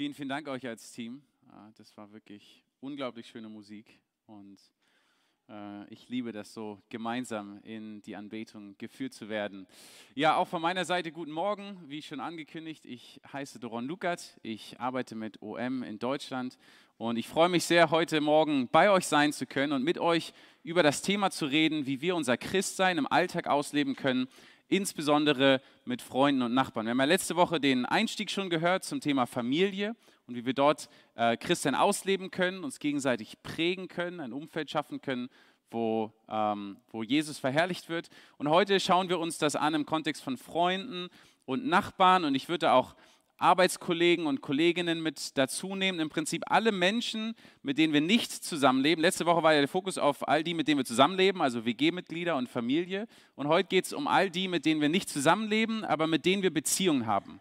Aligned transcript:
Vielen, 0.00 0.14
vielen 0.14 0.30
Dank 0.30 0.48
euch 0.48 0.66
als 0.66 0.92
Team. 0.92 1.20
Das 1.76 1.94
war 1.98 2.10
wirklich 2.10 2.64
unglaublich 2.80 3.26
schöne 3.26 3.50
Musik 3.50 4.00
und 4.24 4.58
äh, 5.50 5.92
ich 5.92 6.08
liebe 6.08 6.32
das 6.32 6.54
so, 6.54 6.80
gemeinsam 6.88 7.60
in 7.64 8.00
die 8.00 8.16
Anbetung 8.16 8.78
geführt 8.78 9.12
zu 9.12 9.28
werden. 9.28 9.66
Ja, 10.14 10.36
auch 10.36 10.48
von 10.48 10.62
meiner 10.62 10.86
Seite 10.86 11.12
guten 11.12 11.32
Morgen. 11.32 11.78
Wie 11.86 12.00
schon 12.00 12.18
angekündigt, 12.18 12.86
ich 12.86 13.20
heiße 13.30 13.58
Doron 13.58 13.84
Lukat. 13.84 14.38
Ich 14.42 14.80
arbeite 14.80 15.16
mit 15.16 15.42
OM 15.42 15.82
in 15.82 15.98
Deutschland 15.98 16.56
und 16.96 17.18
ich 17.18 17.28
freue 17.28 17.50
mich 17.50 17.66
sehr, 17.66 17.90
heute 17.90 18.22
Morgen 18.22 18.68
bei 18.68 18.90
euch 18.90 19.06
sein 19.06 19.34
zu 19.34 19.44
können 19.44 19.74
und 19.74 19.84
mit 19.84 19.98
euch 19.98 20.32
über 20.62 20.82
das 20.82 21.02
Thema 21.02 21.30
zu 21.30 21.44
reden, 21.44 21.84
wie 21.84 22.00
wir 22.00 22.16
unser 22.16 22.38
Christsein 22.38 22.96
im 22.96 23.06
Alltag 23.06 23.48
ausleben 23.48 23.96
können, 23.96 24.28
insbesondere 24.70 25.60
mit 25.84 26.00
Freunden 26.00 26.42
und 26.42 26.54
Nachbarn. 26.54 26.86
Wir 26.86 26.92
haben 26.92 27.00
ja 27.00 27.04
letzte 27.04 27.36
Woche 27.36 27.60
den 27.60 27.84
Einstieg 27.84 28.30
schon 28.30 28.48
gehört 28.48 28.84
zum 28.84 29.00
Thema 29.00 29.26
Familie 29.26 29.94
und 30.26 30.36
wie 30.36 30.46
wir 30.46 30.54
dort 30.54 30.88
äh, 31.16 31.36
Christian 31.36 31.74
ausleben 31.74 32.30
können, 32.30 32.64
uns 32.64 32.78
gegenseitig 32.78 33.42
prägen 33.42 33.88
können, 33.88 34.20
ein 34.20 34.32
Umfeld 34.32 34.70
schaffen 34.70 35.02
können, 35.02 35.28
wo, 35.70 36.12
ähm, 36.28 36.78
wo 36.90 37.02
Jesus 37.02 37.38
verherrlicht 37.38 37.88
wird. 37.88 38.08
Und 38.38 38.48
heute 38.48 38.80
schauen 38.80 39.08
wir 39.08 39.18
uns 39.18 39.38
das 39.38 39.56
an 39.56 39.74
im 39.74 39.86
Kontext 39.86 40.22
von 40.22 40.36
Freunden 40.36 41.08
und 41.44 41.66
Nachbarn 41.66 42.24
und 42.24 42.34
ich 42.36 42.48
würde 42.48 42.72
auch 42.72 42.94
Arbeitskollegen 43.40 44.26
und 44.26 44.42
Kolleginnen 44.42 45.02
mit 45.02 45.36
dazu 45.38 45.74
nehmen. 45.74 45.98
Im 45.98 46.08
Prinzip 46.08 46.42
alle 46.46 46.72
Menschen, 46.72 47.34
mit 47.62 47.78
denen 47.78 47.92
wir 47.92 48.00
nicht 48.00 48.32
zusammenleben. 48.32 49.02
Letzte 49.02 49.26
Woche 49.26 49.42
war 49.42 49.54
ja 49.54 49.60
der 49.60 49.68
Fokus 49.68 49.98
auf 49.98 50.28
all 50.28 50.44
die, 50.44 50.54
mit 50.54 50.68
denen 50.68 50.78
wir 50.78 50.84
zusammenleben, 50.84 51.40
also 51.40 51.64
WG-Mitglieder 51.64 52.36
und 52.36 52.48
Familie. 52.48 53.06
Und 53.34 53.48
heute 53.48 53.68
geht 53.68 53.86
es 53.86 53.92
um 53.92 54.06
all 54.06 54.30
die, 54.30 54.46
mit 54.46 54.66
denen 54.66 54.80
wir 54.80 54.88
nicht 54.88 55.08
zusammenleben, 55.08 55.84
aber 55.84 56.06
mit 56.06 56.26
denen 56.26 56.42
wir 56.42 56.52
Beziehungen 56.52 57.06
haben. 57.06 57.40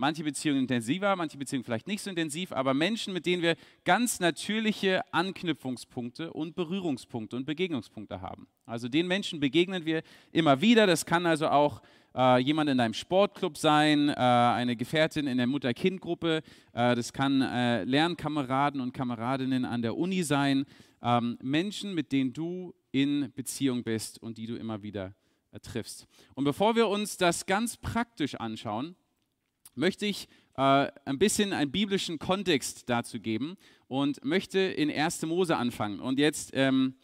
Manche 0.00 0.24
Beziehungen 0.24 0.60
intensiver, 0.60 1.14
manche 1.14 1.36
Beziehungen 1.36 1.62
vielleicht 1.62 1.86
nicht 1.86 2.00
so 2.00 2.08
intensiv, 2.08 2.52
aber 2.52 2.72
Menschen, 2.72 3.12
mit 3.12 3.26
denen 3.26 3.42
wir 3.42 3.54
ganz 3.84 4.18
natürliche 4.18 5.02
Anknüpfungspunkte 5.12 6.32
und 6.32 6.54
Berührungspunkte 6.54 7.36
und 7.36 7.44
Begegnungspunkte 7.44 8.22
haben. 8.22 8.48
Also 8.64 8.88
den 8.88 9.06
Menschen 9.06 9.40
begegnen 9.40 9.84
wir 9.84 10.02
immer 10.32 10.62
wieder. 10.62 10.86
Das 10.86 11.04
kann 11.04 11.26
also 11.26 11.48
auch 11.48 11.82
äh, 12.16 12.38
jemand 12.38 12.70
in 12.70 12.78
deinem 12.78 12.94
Sportclub 12.94 13.58
sein, 13.58 14.08
äh, 14.08 14.14
eine 14.14 14.74
Gefährtin 14.74 15.26
in 15.26 15.36
der 15.36 15.46
Mutter-Kind-Gruppe, 15.46 16.40
äh, 16.72 16.94
das 16.94 17.12
kann 17.12 17.42
äh, 17.42 17.84
Lernkameraden 17.84 18.80
und 18.80 18.94
Kameradinnen 18.94 19.66
an 19.66 19.82
der 19.82 19.98
Uni 19.98 20.22
sein, 20.22 20.64
ähm, 21.02 21.36
Menschen, 21.42 21.94
mit 21.94 22.10
denen 22.10 22.32
du 22.32 22.74
in 22.90 23.30
Beziehung 23.34 23.82
bist 23.82 24.16
und 24.22 24.38
die 24.38 24.46
du 24.46 24.56
immer 24.56 24.82
wieder 24.82 25.14
äh, 25.52 25.60
triffst. 25.60 26.06
Und 26.34 26.44
bevor 26.44 26.74
wir 26.74 26.88
uns 26.88 27.18
das 27.18 27.44
ganz 27.44 27.76
praktisch 27.76 28.34
anschauen, 28.36 28.96
möchte 29.74 30.06
ich 30.06 30.28
äh, 30.56 30.88
ein 31.04 31.18
bisschen 31.18 31.52
einen 31.52 31.70
biblischen 31.70 32.18
Kontext 32.18 32.88
dazu 32.88 33.20
geben 33.20 33.56
und 33.88 34.24
möchte 34.24 34.58
in 34.58 34.90
1. 34.90 35.22
Mose 35.22 35.56
anfangen. 35.56 36.00
Und 36.00 36.18
jetzt 36.18 36.50
ähm, 36.54 36.94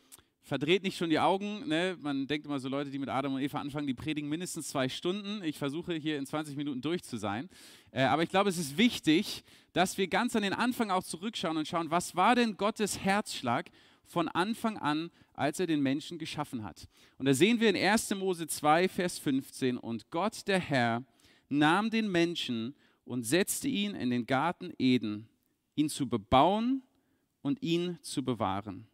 verdreht 0.43 0.85
nicht 0.85 0.97
schon 0.97 1.11
die 1.11 1.19
Augen. 1.19 1.67
Ne? 1.67 1.97
Man 2.01 2.27
denkt 2.27 2.47
immer 2.47 2.61
so, 2.61 2.69
Leute, 2.69 2.91
die 2.91 2.99
mit 2.99 3.09
Adam 3.09 3.35
und 3.35 3.41
Eva 3.41 3.59
anfangen, 3.59 3.87
die 3.87 3.95
predigen 3.95 4.29
mindestens 4.29 4.69
zwei 4.69 4.89
Stunden. 4.89 5.43
Ich 5.43 5.59
versuche 5.59 5.95
hier 5.95 6.19
in 6.19 6.27
20 6.27 6.57
Minuten 6.57 6.81
durch 6.81 7.03
zu 7.03 7.17
sein. 7.17 7.49
Äh, 7.91 8.03
aber 8.03 8.23
ich 8.23 8.29
glaube, 8.29 8.49
es 8.49 8.59
ist 8.59 8.79
wichtig, 8.79 9.43
dass 9.73 9.99
wir 9.99 10.07
ganz 10.07 10.37
an 10.37 10.43
den 10.43 10.53
Anfang 10.53 10.91
auch 10.91 11.03
zurückschauen 11.03 11.57
und 11.57 11.67
schauen, 11.67 11.91
was 11.91 12.15
war 12.15 12.35
denn 12.37 12.57
Gottes 12.57 13.01
Herzschlag 13.01 13.71
von 14.05 14.29
Anfang 14.29 14.79
an, 14.79 15.11
als 15.35 15.59
er 15.59 15.67
den 15.67 15.83
Menschen 15.83 16.19
geschaffen 16.19 16.63
hat. 16.63 16.89
Und 17.19 17.27
da 17.27 17.35
sehen 17.35 17.59
wir 17.59 17.69
in 17.69 17.77
1. 17.77 18.15
Mose 18.15 18.47
2, 18.47 18.89
Vers 18.89 19.19
15, 19.19 19.77
und 19.77 20.11
Gott 20.11 20.47
der 20.47 20.61
Herr 20.61 21.03
nahm 21.49 21.91
den 21.91 22.11
Menschen 22.11 22.75
und 23.05 23.25
setzte 23.25 23.69
ihn 23.69 23.95
in 23.95 24.11
den 24.11 24.27
Garten 24.27 24.73
Eden, 24.79 25.29
ihn 25.75 25.89
zu 25.89 26.09
bebauen 26.09 26.83
und 27.43 27.63
ihn 27.63 27.99
zu 28.03 28.25
bewahren. 28.25 28.87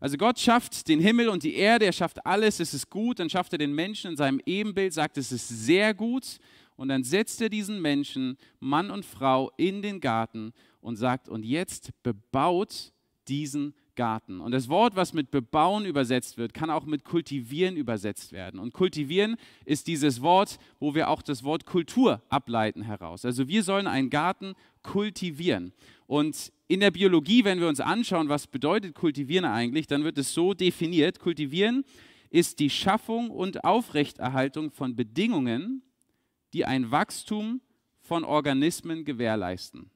Also 0.00 0.16
Gott 0.18 0.38
schafft 0.38 0.88
den 0.88 1.00
Himmel 1.00 1.28
und 1.28 1.42
die 1.42 1.54
Erde, 1.54 1.86
er 1.86 1.92
schafft 1.92 2.24
alles, 2.26 2.60
es 2.60 2.74
ist 2.74 2.90
gut, 2.90 3.18
dann 3.18 3.30
schafft 3.30 3.52
er 3.52 3.58
den 3.58 3.72
Menschen 3.72 4.10
in 4.10 4.16
seinem 4.16 4.40
Ebenbild, 4.44 4.92
sagt, 4.92 5.16
es 5.16 5.32
ist 5.32 5.48
sehr 5.48 5.94
gut 5.94 6.38
und 6.76 6.88
dann 6.88 7.02
setzt 7.02 7.40
er 7.40 7.48
diesen 7.48 7.80
Menschen, 7.80 8.36
Mann 8.60 8.90
und 8.90 9.06
Frau, 9.06 9.50
in 9.56 9.80
den 9.80 10.00
Garten 10.00 10.52
und 10.80 10.96
sagt, 10.96 11.28
und 11.28 11.44
jetzt 11.44 11.90
bebaut 12.02 12.92
diesen 13.28 13.74
Garten. 13.96 14.40
Und 14.40 14.52
das 14.52 14.68
Wort, 14.68 14.94
was 14.94 15.12
mit 15.12 15.30
bebauen 15.30 15.84
übersetzt 15.84 16.38
wird, 16.38 16.54
kann 16.54 16.70
auch 16.70 16.84
mit 16.84 17.04
kultivieren 17.04 17.76
übersetzt 17.76 18.32
werden. 18.32 18.60
Und 18.60 18.72
kultivieren 18.72 19.36
ist 19.64 19.88
dieses 19.88 20.22
Wort, 20.22 20.58
wo 20.78 20.94
wir 20.94 21.08
auch 21.08 21.22
das 21.22 21.42
Wort 21.42 21.66
Kultur 21.66 22.22
ableiten 22.28 22.82
heraus. 22.82 23.24
Also 23.24 23.48
wir 23.48 23.62
sollen 23.62 23.86
einen 23.86 24.10
Garten 24.10 24.54
kultivieren. 24.82 25.72
Und 26.06 26.52
in 26.68 26.80
der 26.80 26.90
Biologie, 26.92 27.44
wenn 27.44 27.58
wir 27.58 27.68
uns 27.68 27.80
anschauen, 27.80 28.28
was 28.28 28.46
bedeutet 28.46 28.94
kultivieren 28.94 29.44
eigentlich, 29.44 29.86
dann 29.86 30.04
wird 30.04 30.18
es 30.18 30.32
so 30.32 30.54
definiert, 30.54 31.18
kultivieren 31.18 31.84
ist 32.30 32.58
die 32.58 32.70
Schaffung 32.70 33.30
und 33.30 33.64
Aufrechterhaltung 33.64 34.70
von 34.70 34.96
Bedingungen, 34.96 35.82
die 36.52 36.64
ein 36.64 36.90
Wachstum 36.90 37.60
von 38.00 38.24
Organismen 38.24 39.04
gewährleisten. 39.04 39.90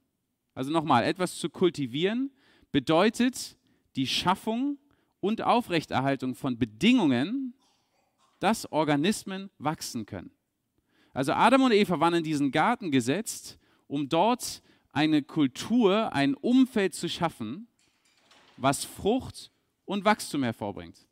Also 0.55 0.71
nochmal, 0.71 1.05
etwas 1.05 1.37
zu 1.37 1.49
kultivieren 1.49 2.31
bedeutet 2.72 3.56
die 3.97 4.06
Schaffung 4.06 4.78
und 5.21 5.43
Aufrechterhaltung 5.43 6.34
von 6.34 6.59
Bedingungen, 6.59 7.55
dass 8.39 8.71
Organismen 8.73 9.51
wachsen 9.59 10.06
können. 10.06 10.31
Also 11.12 11.33
Adam 11.33 11.62
und 11.62 11.73
Eva 11.73 12.01
waren 12.01 12.15
in 12.15 12.25
diesen 12.25 12.51
Garten 12.51 12.91
gesetzt, 12.91 13.59
um 13.87 14.09
dort 14.09 14.62
eine 14.93 15.23
Kultur, 15.23 16.12
ein 16.12 16.34
Umfeld 16.34 16.95
zu 16.95 17.09
schaffen, 17.09 17.69
was 18.56 18.84
Frucht 18.84 19.51
und 19.84 20.05
Wachstum 20.05 20.43
hervorbringt. 20.43 21.07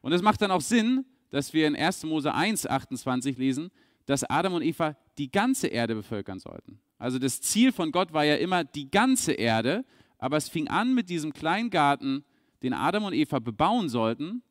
Und 0.00 0.12
es 0.12 0.22
macht 0.22 0.42
dann 0.42 0.50
auch 0.50 0.60
Sinn, 0.60 1.04
dass 1.30 1.52
wir 1.52 1.66
in 1.66 1.76
1. 1.76 2.04
Mose 2.04 2.32
1, 2.32 2.66
28 2.66 3.36
lesen, 3.38 3.70
dass 4.06 4.24
Adam 4.24 4.54
und 4.54 4.62
Eva 4.62 4.96
die 5.18 5.30
ganze 5.30 5.68
Erde 5.68 5.94
bevölkern 5.94 6.38
sollten. 6.38 6.80
Also 6.98 7.18
das 7.18 7.40
Ziel 7.40 7.72
von 7.72 7.92
Gott 7.92 8.12
war 8.12 8.24
ja 8.24 8.36
immer 8.36 8.64
die 8.64 8.90
ganze 8.90 9.32
Erde, 9.32 9.84
aber 10.18 10.36
es 10.36 10.48
fing 10.48 10.68
an 10.68 10.94
mit 10.94 11.08
diesem 11.08 11.32
kleinen 11.32 11.70
Garten, 11.70 12.24
den 12.62 12.72
Adam 12.72 13.04
und 13.04 13.12
Eva 13.12 13.38
bebauen 13.38 13.88
sollten, 13.88 14.42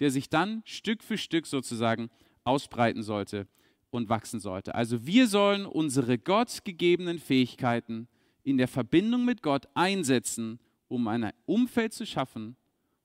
der 0.00 0.10
sich 0.10 0.28
dann 0.28 0.62
Stück 0.64 1.02
für 1.02 1.18
Stück 1.18 1.46
sozusagen 1.46 2.10
ausbreiten 2.44 3.02
sollte 3.02 3.46
und 3.90 4.08
wachsen 4.08 4.40
sollte. 4.40 4.74
Also 4.74 5.06
wir 5.06 5.26
sollen 5.26 5.66
unsere 5.66 6.18
Gott 6.18 6.64
gegebenen 6.64 7.18
Fähigkeiten 7.18 8.08
in 8.42 8.58
der 8.58 8.68
Verbindung 8.68 9.24
mit 9.24 9.42
Gott 9.42 9.68
einsetzen, 9.74 10.58
um 10.88 11.06
ein 11.06 11.32
Umfeld 11.46 11.92
zu 11.92 12.06
schaffen, 12.06 12.56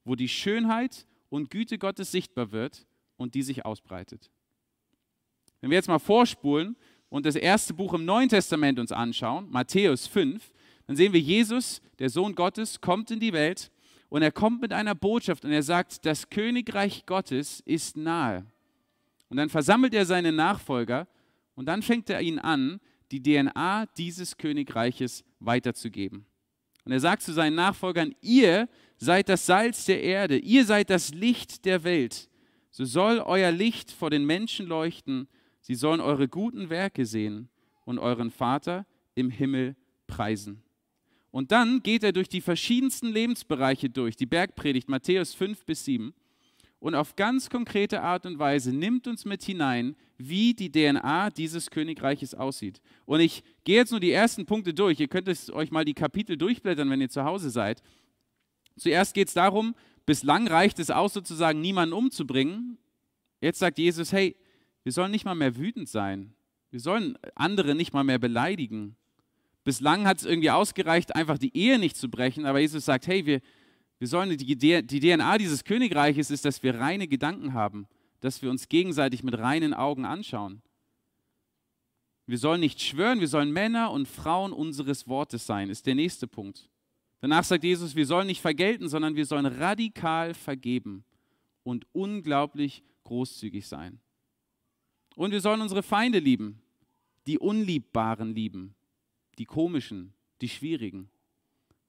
wo 0.03 0.15
die 0.15 0.29
Schönheit 0.29 1.05
und 1.29 1.49
Güte 1.49 1.77
Gottes 1.77 2.11
sichtbar 2.11 2.51
wird 2.51 2.85
und 3.17 3.35
die 3.35 3.43
sich 3.43 3.65
ausbreitet. 3.65 4.31
Wenn 5.61 5.69
wir 5.71 5.77
jetzt 5.77 5.87
mal 5.87 5.99
vorspulen 5.99 6.75
und 7.09 7.25
das 7.25 7.35
erste 7.35 7.73
Buch 7.73 7.93
im 7.93 8.05
Neuen 8.05 8.29
Testament 8.29 8.79
uns 8.79 8.91
anschauen, 8.91 9.49
Matthäus 9.49 10.07
5, 10.07 10.53
dann 10.87 10.95
sehen 10.95 11.13
wir 11.13 11.19
Jesus, 11.19 11.81
der 11.99 12.09
Sohn 12.09 12.35
Gottes, 12.35 12.81
kommt 12.81 13.11
in 13.11 13.19
die 13.19 13.33
Welt 13.33 13.71
und 14.09 14.21
er 14.21 14.31
kommt 14.31 14.61
mit 14.61 14.71
einer 14.73 14.95
Botschaft 14.95 15.45
und 15.45 15.51
er 15.51 15.63
sagt, 15.63 16.05
das 16.05 16.29
Königreich 16.29 17.05
Gottes 17.05 17.61
ist 17.65 17.97
nahe. 17.97 18.45
Und 19.29 19.37
dann 19.37 19.49
versammelt 19.49 19.93
er 19.93 20.05
seine 20.05 20.31
Nachfolger 20.31 21.07
und 21.55 21.65
dann 21.65 21.81
fängt 21.81 22.09
er 22.09 22.21
ihnen 22.21 22.39
an, 22.39 22.79
die 23.11 23.21
DNA 23.21 23.87
dieses 23.97 24.37
Königreiches 24.37 25.23
weiterzugeben. 25.39 26.25
Und 26.85 26.91
er 26.91 26.99
sagt 26.99 27.23
zu 27.23 27.33
seinen 27.33 27.55
Nachfolgern, 27.55 28.13
ihr 28.21 28.69
seid 28.97 29.29
das 29.29 29.45
Salz 29.45 29.85
der 29.85 30.03
Erde, 30.03 30.37
ihr 30.37 30.65
seid 30.65 30.89
das 30.89 31.13
Licht 31.13 31.65
der 31.65 31.83
Welt. 31.83 32.29
So 32.69 32.85
soll 32.85 33.19
euer 33.19 33.51
Licht 33.51 33.91
vor 33.91 34.09
den 34.09 34.25
Menschen 34.25 34.67
leuchten, 34.67 35.27
sie 35.61 35.75
sollen 35.75 36.01
eure 36.01 36.27
guten 36.27 36.69
Werke 36.69 37.05
sehen 37.05 37.49
und 37.85 37.97
euren 37.97 38.29
Vater 38.29 38.85
im 39.15 39.29
Himmel 39.29 39.75
preisen. 40.07 40.61
Und 41.35 41.51
dann 41.51 41.83
geht 41.83 42.01
er 42.05 42.13
durch 42.13 42.29
die 42.29 42.39
verschiedensten 42.39 43.09
Lebensbereiche 43.09 43.89
durch, 43.89 44.15
die 44.15 44.25
Bergpredigt 44.25 44.87
Matthäus 44.87 45.33
5 45.33 45.65
bis 45.65 45.83
7 45.83 46.13
und 46.79 46.95
auf 46.95 47.17
ganz 47.17 47.49
konkrete 47.49 48.01
Art 48.01 48.25
und 48.25 48.39
Weise 48.39 48.71
nimmt 48.71 49.05
uns 49.05 49.25
mit 49.25 49.43
hinein, 49.43 49.97
wie 50.17 50.53
die 50.53 50.71
DNA 50.71 51.31
dieses 51.31 51.69
Königreiches 51.71 52.35
aussieht. 52.35 52.79
Und 53.03 53.19
ich 53.19 53.43
gehe 53.65 53.75
jetzt 53.75 53.91
nur 53.91 53.99
die 53.99 54.13
ersten 54.13 54.45
Punkte 54.45 54.73
durch. 54.73 54.97
Ihr 55.01 55.09
könnt 55.09 55.27
euch 55.27 55.71
mal 55.71 55.83
die 55.83 55.93
Kapitel 55.93 56.37
durchblättern, 56.37 56.89
wenn 56.89 57.01
ihr 57.01 57.09
zu 57.09 57.25
Hause 57.25 57.49
seid. 57.49 57.83
Zuerst 58.77 59.13
geht 59.13 59.27
es 59.27 59.33
darum, 59.33 59.75
bislang 60.05 60.47
reicht 60.47 60.79
es 60.79 60.89
aus, 60.89 61.13
sozusagen 61.13 61.59
niemanden 61.59 61.91
umzubringen. 61.91 62.77
Jetzt 63.41 63.59
sagt 63.59 63.77
Jesus, 63.77 64.13
hey, 64.13 64.37
wir 64.83 64.93
sollen 64.93 65.11
nicht 65.11 65.25
mal 65.25 65.35
mehr 65.35 65.57
wütend 65.57 65.89
sein. 65.89 66.33
Wir 66.69 66.79
sollen 66.79 67.17
andere 67.35 67.75
nicht 67.75 67.93
mal 67.93 68.05
mehr 68.05 68.19
beleidigen. 68.19 68.95
Bislang 69.65 70.05
hat 70.05 70.19
es 70.19 70.25
irgendwie 70.25 70.51
ausgereicht, 70.51 71.15
einfach 71.15 71.39
die 71.39 71.57
Ehe 71.57 71.79
nicht 71.79 71.97
zu 71.97 72.07
brechen, 72.07 72.45
aber 72.45 72.59
Jesus 72.59 72.85
sagt, 72.85 73.07
hey, 73.07 73.25
wir, 73.25 73.41
wir 73.97 74.07
sollen 74.07 74.37
die, 74.37 74.55
die 74.55 74.99
DNA 74.99 75.39
dieses 75.39 75.63
Königreiches 75.63 76.29
ist, 76.29 76.45
dass 76.45 76.61
wir 76.61 76.79
reine 76.79 77.07
Gedanken 77.07 77.53
haben, 77.53 77.87
dass 78.21 78.43
wir 78.43 78.51
uns 78.51 78.69
gegenseitig 78.69 79.23
mit 79.23 79.37
reinen 79.37 79.73
Augen 79.73 80.05
anschauen. 80.05 80.61
Wir 82.27 82.37
sollen 82.37 82.59
nicht 82.59 82.79
schwören, 82.79 83.19
wir 83.19 83.27
sollen 83.27 83.51
Männer 83.51 83.91
und 83.91 84.07
Frauen 84.07 84.53
unseres 84.53 85.07
Wortes 85.07 85.47
sein, 85.47 85.71
ist 85.71 85.87
der 85.87 85.95
nächste 85.95 86.27
Punkt. 86.27 86.69
Danach 87.21 87.43
sagt 87.43 87.63
Jesus, 87.63 87.95
wir 87.95 88.05
sollen 88.05 88.27
nicht 88.27 88.41
vergelten, 88.41 88.87
sondern 88.87 89.15
wir 89.15 89.25
sollen 89.25 89.47
radikal 89.47 90.35
vergeben 90.35 91.03
und 91.63 91.87
unglaublich 91.91 92.83
großzügig 93.03 93.67
sein. 93.67 93.99
Und 95.15 95.31
wir 95.31 95.41
sollen 95.41 95.61
unsere 95.61 95.81
Feinde 95.81 96.19
lieben, 96.19 96.61
die 97.25 97.39
Unliebbaren 97.39 98.35
lieben, 98.35 98.75
die 99.37 99.45
komischen, 99.45 100.13
die 100.41 100.49
schwierigen 100.49 101.09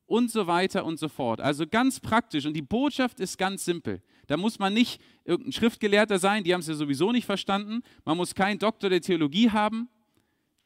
und 0.06 0.30
so 0.30 0.46
weiter 0.46 0.84
und 0.84 0.98
so 0.98 1.08
fort. 1.08 1.40
Also 1.40 1.66
ganz 1.66 2.00
praktisch 2.00 2.46
und 2.46 2.54
die 2.54 2.62
Botschaft 2.62 3.20
ist 3.20 3.38
ganz 3.38 3.64
simpel. 3.64 4.02
Da 4.28 4.36
muss 4.36 4.58
man 4.58 4.72
nicht 4.72 5.00
irgendein 5.24 5.52
Schriftgelehrter 5.52 6.18
sein, 6.18 6.44
die 6.44 6.54
haben 6.54 6.60
es 6.60 6.68
ja 6.68 6.74
sowieso 6.74 7.12
nicht 7.12 7.26
verstanden. 7.26 7.82
Man 8.04 8.16
muss 8.16 8.34
keinen 8.34 8.58
Doktor 8.58 8.88
der 8.88 9.00
Theologie 9.00 9.50
haben. 9.50 9.88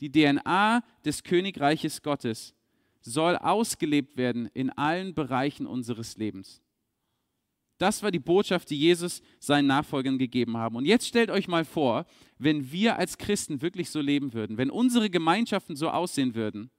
Die 0.01 0.11
DNA 0.11 0.83
des 1.05 1.23
Königreiches 1.25 2.03
Gottes 2.03 2.55
soll 3.01 3.37
ausgelebt 3.37 4.17
werden 4.17 4.47
in 4.53 4.71
allen 4.71 5.15
Bereichen 5.15 5.67
unseres 5.67 6.17
Lebens. 6.17 6.63
Das 7.81 8.03
war 8.03 8.11
die 8.11 8.19
Botschaft, 8.19 8.69
die 8.69 8.79
Jesus 8.79 9.23
seinen 9.39 9.67
Nachfolgern 9.67 10.19
gegeben 10.19 10.59
haben. 10.59 10.77
Und 10.77 10.85
jetzt 10.85 11.07
stellt 11.07 11.31
euch 11.31 11.49
mal 11.49 11.65
vor, 11.65 12.05
wenn 12.37 12.71
wir 12.71 12.99
als 12.99 13.17
Christen 13.17 13.63
wirklich 13.63 13.89
so 13.89 14.03
leben 14.03 14.35
würden, 14.35 14.59
wenn 14.59 14.71
unsere 14.71 15.09
Gemeinschaften 15.09 15.77
so 15.77 15.89
aussehen 15.89 16.35
würden, 16.35 16.71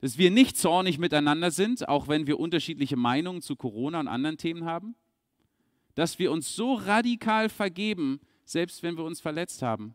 dass 0.00 0.18
wir 0.18 0.30
nicht 0.30 0.58
zornig 0.58 0.98
miteinander 0.98 1.50
sind, 1.50 1.88
auch 1.88 2.08
wenn 2.08 2.26
wir 2.26 2.38
unterschiedliche 2.38 2.94
Meinungen 2.94 3.40
zu 3.40 3.56
Corona 3.56 4.00
und 4.00 4.08
anderen 4.08 4.36
Themen 4.36 4.66
haben, 4.66 4.96
dass 5.94 6.18
wir 6.18 6.30
uns 6.30 6.54
so 6.54 6.74
radikal 6.74 7.48
vergeben, 7.48 8.20
selbst 8.44 8.82
wenn 8.82 8.98
wir 8.98 9.04
uns 9.04 9.18
verletzt 9.18 9.62
haben. 9.62 9.94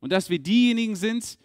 Und 0.00 0.10
dass 0.10 0.28
wir 0.28 0.40
diejenigen 0.40 0.96
sind, 0.96 1.38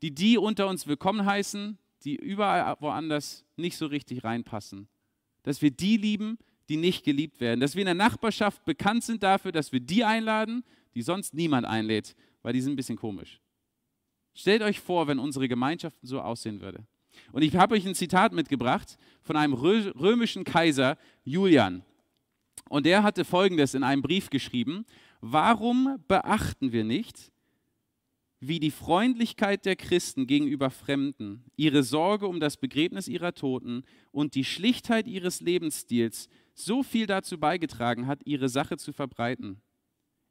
die 0.00 0.14
die 0.14 0.38
unter 0.38 0.68
uns 0.68 0.86
willkommen 0.86 1.26
heißen, 1.26 1.76
die 2.04 2.14
überall 2.14 2.76
woanders 2.78 3.44
nicht 3.56 3.76
so 3.76 3.86
richtig 3.86 4.22
reinpassen. 4.22 4.86
Dass 5.42 5.60
wir 5.60 5.72
die 5.72 5.96
lieben, 5.96 6.38
die 6.68 6.76
nicht 6.76 7.04
geliebt 7.04 7.40
werden. 7.40 7.60
Dass 7.60 7.74
wir 7.74 7.82
in 7.82 7.86
der 7.86 7.94
Nachbarschaft 7.94 8.64
bekannt 8.64 9.04
sind 9.04 9.22
dafür, 9.22 9.52
dass 9.52 9.72
wir 9.72 9.80
die 9.80 10.04
einladen, 10.04 10.64
die 10.94 11.02
sonst 11.02 11.34
niemand 11.34 11.66
einlädt, 11.66 12.14
weil 12.42 12.52
die 12.52 12.60
sind 12.60 12.72
ein 12.72 12.76
bisschen 12.76 12.98
komisch. 12.98 13.40
Stellt 14.34 14.62
euch 14.62 14.80
vor, 14.80 15.06
wenn 15.06 15.18
unsere 15.18 15.48
Gemeinschaft 15.48 15.96
so 16.02 16.20
aussehen 16.20 16.60
würde. 16.60 16.84
Und 17.32 17.42
ich 17.42 17.56
habe 17.56 17.74
euch 17.74 17.86
ein 17.86 17.94
Zitat 17.94 18.32
mitgebracht 18.32 18.98
von 19.22 19.36
einem 19.36 19.54
römischen 19.54 20.44
Kaiser 20.44 20.98
Julian. 21.24 21.82
Und 22.68 22.84
der 22.86 23.02
hatte 23.02 23.24
Folgendes 23.24 23.74
in 23.74 23.82
einem 23.82 24.02
Brief 24.02 24.28
geschrieben. 24.28 24.84
Warum 25.20 25.96
beachten 26.08 26.72
wir 26.72 26.84
nicht, 26.84 27.32
wie 28.40 28.60
die 28.60 28.70
Freundlichkeit 28.70 29.64
der 29.64 29.76
Christen 29.76 30.26
gegenüber 30.26 30.70
Fremden, 30.70 31.44
ihre 31.56 31.82
Sorge 31.82 32.26
um 32.26 32.38
das 32.38 32.56
Begräbnis 32.58 33.08
ihrer 33.08 33.34
Toten 33.34 33.84
und 34.12 34.34
die 34.34 34.44
Schlichtheit 34.44 35.06
ihres 35.06 35.40
Lebensstils 35.40 36.28
so 36.56 36.82
viel 36.82 37.06
dazu 37.06 37.38
beigetragen 37.38 38.06
hat, 38.06 38.20
ihre 38.24 38.48
Sache 38.48 38.76
zu 38.76 38.92
verbreiten. 38.92 39.60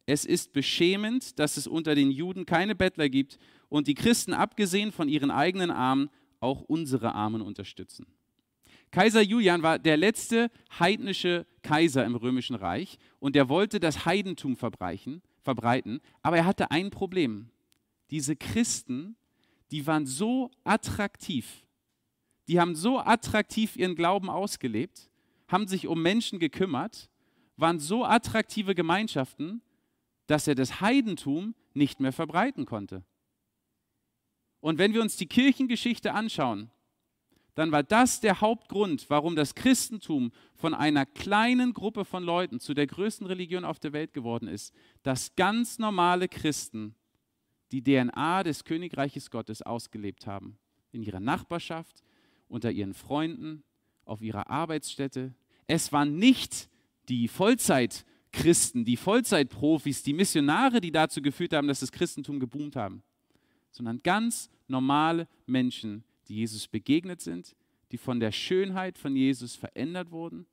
Es 0.05 0.25
ist 0.25 0.53
beschämend, 0.53 1.39
dass 1.39 1.57
es 1.57 1.65
unter 1.65 1.95
den 1.95 2.11
Juden 2.11 2.45
keine 2.45 2.75
Bettler 2.75 3.09
gibt 3.09 3.39
und 3.69 3.87
die 3.87 3.95
Christen, 3.95 4.33
abgesehen 4.33 4.91
von 4.91 5.07
ihren 5.07 5.31
eigenen 5.31 5.71
Armen, 5.71 6.09
auch 6.39 6.61
unsere 6.61 7.15
Armen 7.15 7.41
unterstützen. 7.41 8.05
Kaiser 8.91 9.21
Julian 9.21 9.63
war 9.63 9.79
der 9.79 9.97
letzte 9.97 10.51
heidnische 10.79 11.45
Kaiser 11.63 12.05
im 12.05 12.15
römischen 12.15 12.55
Reich 12.55 12.97
und 13.19 13.35
er 13.35 13.49
wollte 13.49 13.79
das 13.79 14.05
Heidentum 14.05 14.55
verbreiten, 14.55 16.01
aber 16.21 16.37
er 16.37 16.45
hatte 16.45 16.71
ein 16.71 16.91
Problem 16.91 17.49
diese 18.11 18.35
Christen, 18.35 19.15
die 19.71 19.87
waren 19.87 20.05
so 20.05 20.51
attraktiv, 20.63 21.65
die 22.47 22.59
haben 22.59 22.75
so 22.75 22.99
attraktiv 22.99 23.75
ihren 23.75 23.95
Glauben 23.95 24.29
ausgelebt, 24.29 25.09
haben 25.47 25.67
sich 25.67 25.87
um 25.87 26.01
Menschen 26.01 26.39
gekümmert, 26.39 27.09
waren 27.57 27.79
so 27.79 28.03
attraktive 28.03 28.75
Gemeinschaften, 28.75 29.61
dass 30.27 30.47
er 30.47 30.55
das 30.55 30.81
Heidentum 30.81 31.55
nicht 31.73 31.99
mehr 31.99 32.11
verbreiten 32.11 32.65
konnte. 32.65 33.03
Und 34.59 34.79
wenn 34.79 34.93
wir 34.93 35.01
uns 35.01 35.17
die 35.17 35.27
Kirchengeschichte 35.27 36.13
anschauen, 36.13 36.71
dann 37.53 37.71
war 37.71 37.83
das 37.83 38.19
der 38.19 38.41
Hauptgrund, 38.41 39.09
warum 39.09 39.35
das 39.35 39.55
Christentum 39.55 40.31
von 40.55 40.73
einer 40.73 41.05
kleinen 41.05 41.73
Gruppe 41.73 42.03
von 42.03 42.23
Leuten 42.23 42.59
zu 42.59 42.73
der 42.73 42.85
größten 42.85 43.27
Religion 43.27 43.63
auf 43.63 43.79
der 43.79 43.93
Welt 43.93 44.13
geworden 44.13 44.47
ist, 44.47 44.73
dass 45.03 45.35
ganz 45.35 45.79
normale 45.79 46.27
Christen 46.27 46.95
die 47.71 47.81
DNA 47.81 48.43
des 48.43 48.65
Königreiches 48.65 49.31
Gottes 49.31 49.61
ausgelebt 49.61 50.27
haben. 50.27 50.57
In 50.91 51.01
ihrer 51.01 51.21
Nachbarschaft, 51.21 52.03
unter 52.47 52.71
ihren 52.71 52.93
Freunden, 52.93 53.63
auf 54.05 54.21
ihrer 54.21 54.49
Arbeitsstätte. 54.49 55.33
Es 55.67 55.91
waren 55.91 56.17
nicht 56.17 56.69
die 57.09 57.27
Vollzeitchristen, 57.27 58.85
die 58.85 58.97
Vollzeitprofis, 58.97 60.03
die 60.03 60.13
Missionare, 60.13 60.81
die 60.81 60.91
dazu 60.91 61.21
geführt 61.21 61.53
haben, 61.53 61.67
dass 61.67 61.81
das 61.81 61.91
Christentum 61.91 62.39
geboomt 62.39 62.75
haben, 62.75 63.03
sondern 63.71 64.01
ganz 64.01 64.49
normale 64.67 65.27
Menschen, 65.45 66.03
die 66.27 66.35
Jesus 66.35 66.67
begegnet 66.67 67.21
sind, 67.21 67.55
die 67.91 67.97
von 67.97 68.19
der 68.19 68.31
Schönheit 68.31 68.97
von 68.97 69.15
Jesus 69.15 69.55
verändert 69.55 70.11
wurden 70.11 70.45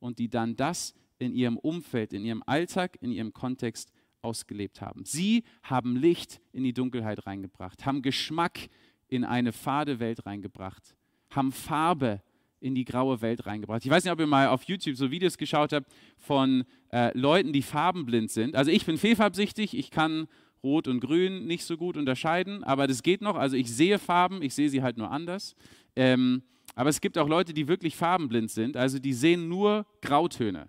und 0.00 0.18
die 0.18 0.28
dann 0.28 0.56
das 0.56 0.94
in 1.18 1.34
ihrem 1.34 1.56
Umfeld, 1.58 2.12
in 2.12 2.24
ihrem 2.24 2.42
Alltag, 2.46 2.96
in 3.00 3.12
ihrem 3.12 3.32
Kontext 3.32 3.92
ausgelebt 4.22 4.80
haben. 4.80 5.04
Sie 5.04 5.44
haben 5.62 5.96
Licht 5.96 6.40
in 6.52 6.64
die 6.64 6.72
Dunkelheit 6.72 7.26
reingebracht, 7.26 7.86
haben 7.86 8.02
Geschmack 8.02 8.68
in 9.08 9.24
eine 9.24 9.52
fade 9.52 10.00
Welt 10.00 10.26
reingebracht, 10.26 10.96
haben 11.30 11.52
Farbe 11.52 12.22
in 12.60 12.74
die 12.74 12.84
graue 12.84 13.20
Welt 13.20 13.46
reingebracht. 13.46 13.84
Ich 13.84 13.90
weiß 13.90 14.04
nicht, 14.04 14.12
ob 14.12 14.20
ihr 14.20 14.26
mal 14.26 14.48
auf 14.48 14.64
YouTube 14.64 14.96
so 14.96 15.10
Videos 15.10 15.38
geschaut 15.38 15.72
habt 15.72 15.90
von 16.16 16.64
äh, 16.92 17.16
Leuten, 17.16 17.52
die 17.52 17.62
farbenblind 17.62 18.30
sind. 18.30 18.56
Also 18.56 18.70
ich 18.70 18.84
bin 18.84 18.98
fehlfarbsichtig, 18.98 19.76
ich 19.76 19.90
kann 19.90 20.26
Rot 20.62 20.88
und 20.88 21.00
Grün 21.00 21.46
nicht 21.46 21.64
so 21.64 21.76
gut 21.76 21.96
unterscheiden, 21.96 22.64
aber 22.64 22.86
das 22.86 23.02
geht 23.02 23.22
noch. 23.22 23.36
Also 23.36 23.56
ich 23.56 23.72
sehe 23.72 23.98
Farben, 23.98 24.42
ich 24.42 24.54
sehe 24.54 24.68
sie 24.68 24.82
halt 24.82 24.96
nur 24.96 25.10
anders. 25.10 25.54
Ähm, 25.94 26.42
aber 26.74 26.90
es 26.90 27.00
gibt 27.00 27.18
auch 27.18 27.28
Leute, 27.28 27.54
die 27.54 27.68
wirklich 27.68 27.96
farbenblind 27.96 28.50
sind, 28.50 28.76
also 28.76 28.98
die 28.98 29.12
sehen 29.12 29.48
nur 29.48 29.86
Grautöne. 30.02 30.68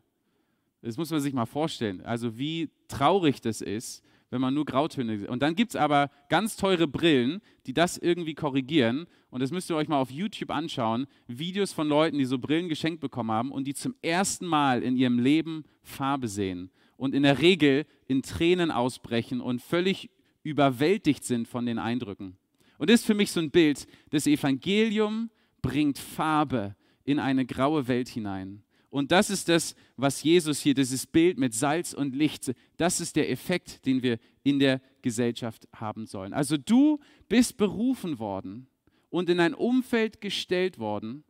Das 0.81 0.97
muss 0.97 1.12
man 1.12 1.19
sich 1.19 1.33
mal 1.33 1.45
vorstellen. 1.45 2.01
Also 2.01 2.38
wie 2.38 2.69
traurig 2.88 3.41
das 3.41 3.62
ist, 3.62 4.03
wenn 4.30 4.42
man 4.42 4.54
nur 4.54 4.66
Grautöne 4.66 5.18
sieht. 5.18 5.30
Und 5.30 5.42
dann 5.42 5.56
gibt 5.56 5.72
es 5.72 5.76
aber 5.76 6.10
ganz 6.30 6.56
teure 6.56 6.88
Brillen, 6.88 7.42
die 7.66 7.74
das 7.74 7.98
irgendwie 7.98 8.36
korrigieren. 8.36 9.08
Und 9.30 9.42
das 9.42 9.52
müsst 9.52 9.70
ihr 9.70 9.76
euch 9.76 9.88
mal 9.88 10.00
auf 10.00 10.12
YouTube 10.12 10.52
anschauen. 10.52 11.08
Videos 11.28 11.74
von 11.74 11.88
Leuten, 11.88 12.18
die 12.18 12.25
so 12.25 12.38
Brillen 12.38 12.70
geschenkt 12.70 13.01
bekommen 13.01 13.32
haben 13.32 13.51
und 13.51 13.65
die 13.65 13.74
zum 13.74 13.96
ersten 14.01 14.46
Mal 14.46 14.84
in 14.84 14.96
ihrem 14.96 15.20
Leben 15.20 15.63
Farbe 15.82 16.27
sehen. 16.27 16.72
Und 16.98 17.15
in 17.15 17.24
der 17.24 17.42
Regel 17.42 17.86
in 18.08 18.22
Tränen 18.22 18.72
ausbrechen 18.72 19.42
und 19.42 19.62
völlig 19.62 20.10
überwältigt 20.44 21.24
sind 21.24 21.48
von 21.48 21.65
den 21.65 21.80
Eindrücken. 21.80 22.38
Und 22.77 22.89
das 22.89 23.01
ist 23.01 23.06
für 23.06 23.13
mich 23.13 23.32
so 23.32 23.39
ein 23.39 23.51
Bild. 23.51 23.88
Das 24.10 24.27
Evangelium 24.27 25.30
bringt 25.62 25.98
Farbe 25.98 26.75
in 27.03 27.20
eine 27.20 27.46
graue 27.46 27.88
Welt 27.88 28.10
hinein. 28.10 28.63
Und 28.89 29.12
das 29.12 29.29
ist 29.29 29.50
das, 29.50 29.75
was 29.98 30.24
Jesus 30.24 30.60
hier, 30.62 30.74
dieses 30.74 31.05
Bild 31.05 31.38
mit 31.38 31.53
Salz 31.53 31.93
und 31.93 32.15
Licht, 32.15 32.53
das 32.77 33.00
ist 33.00 33.15
der 33.15 33.29
Effekt, 33.29 33.86
den 33.86 34.01
wir 34.01 34.17
in 34.43 34.60
der 34.60 34.81
Gesellschaft 35.01 35.67
haben 35.75 36.05
sollen. 36.05 36.34
Also 36.34 36.58
du 36.58 37.00
bist 37.27 37.58
berufen 37.58 38.19
worden 38.19 38.67
und 39.10 39.29
in 39.29 39.39
ein 39.39 39.53
Umfeld 39.53 40.22
gestellt 40.22 40.79
worden, 40.79 41.24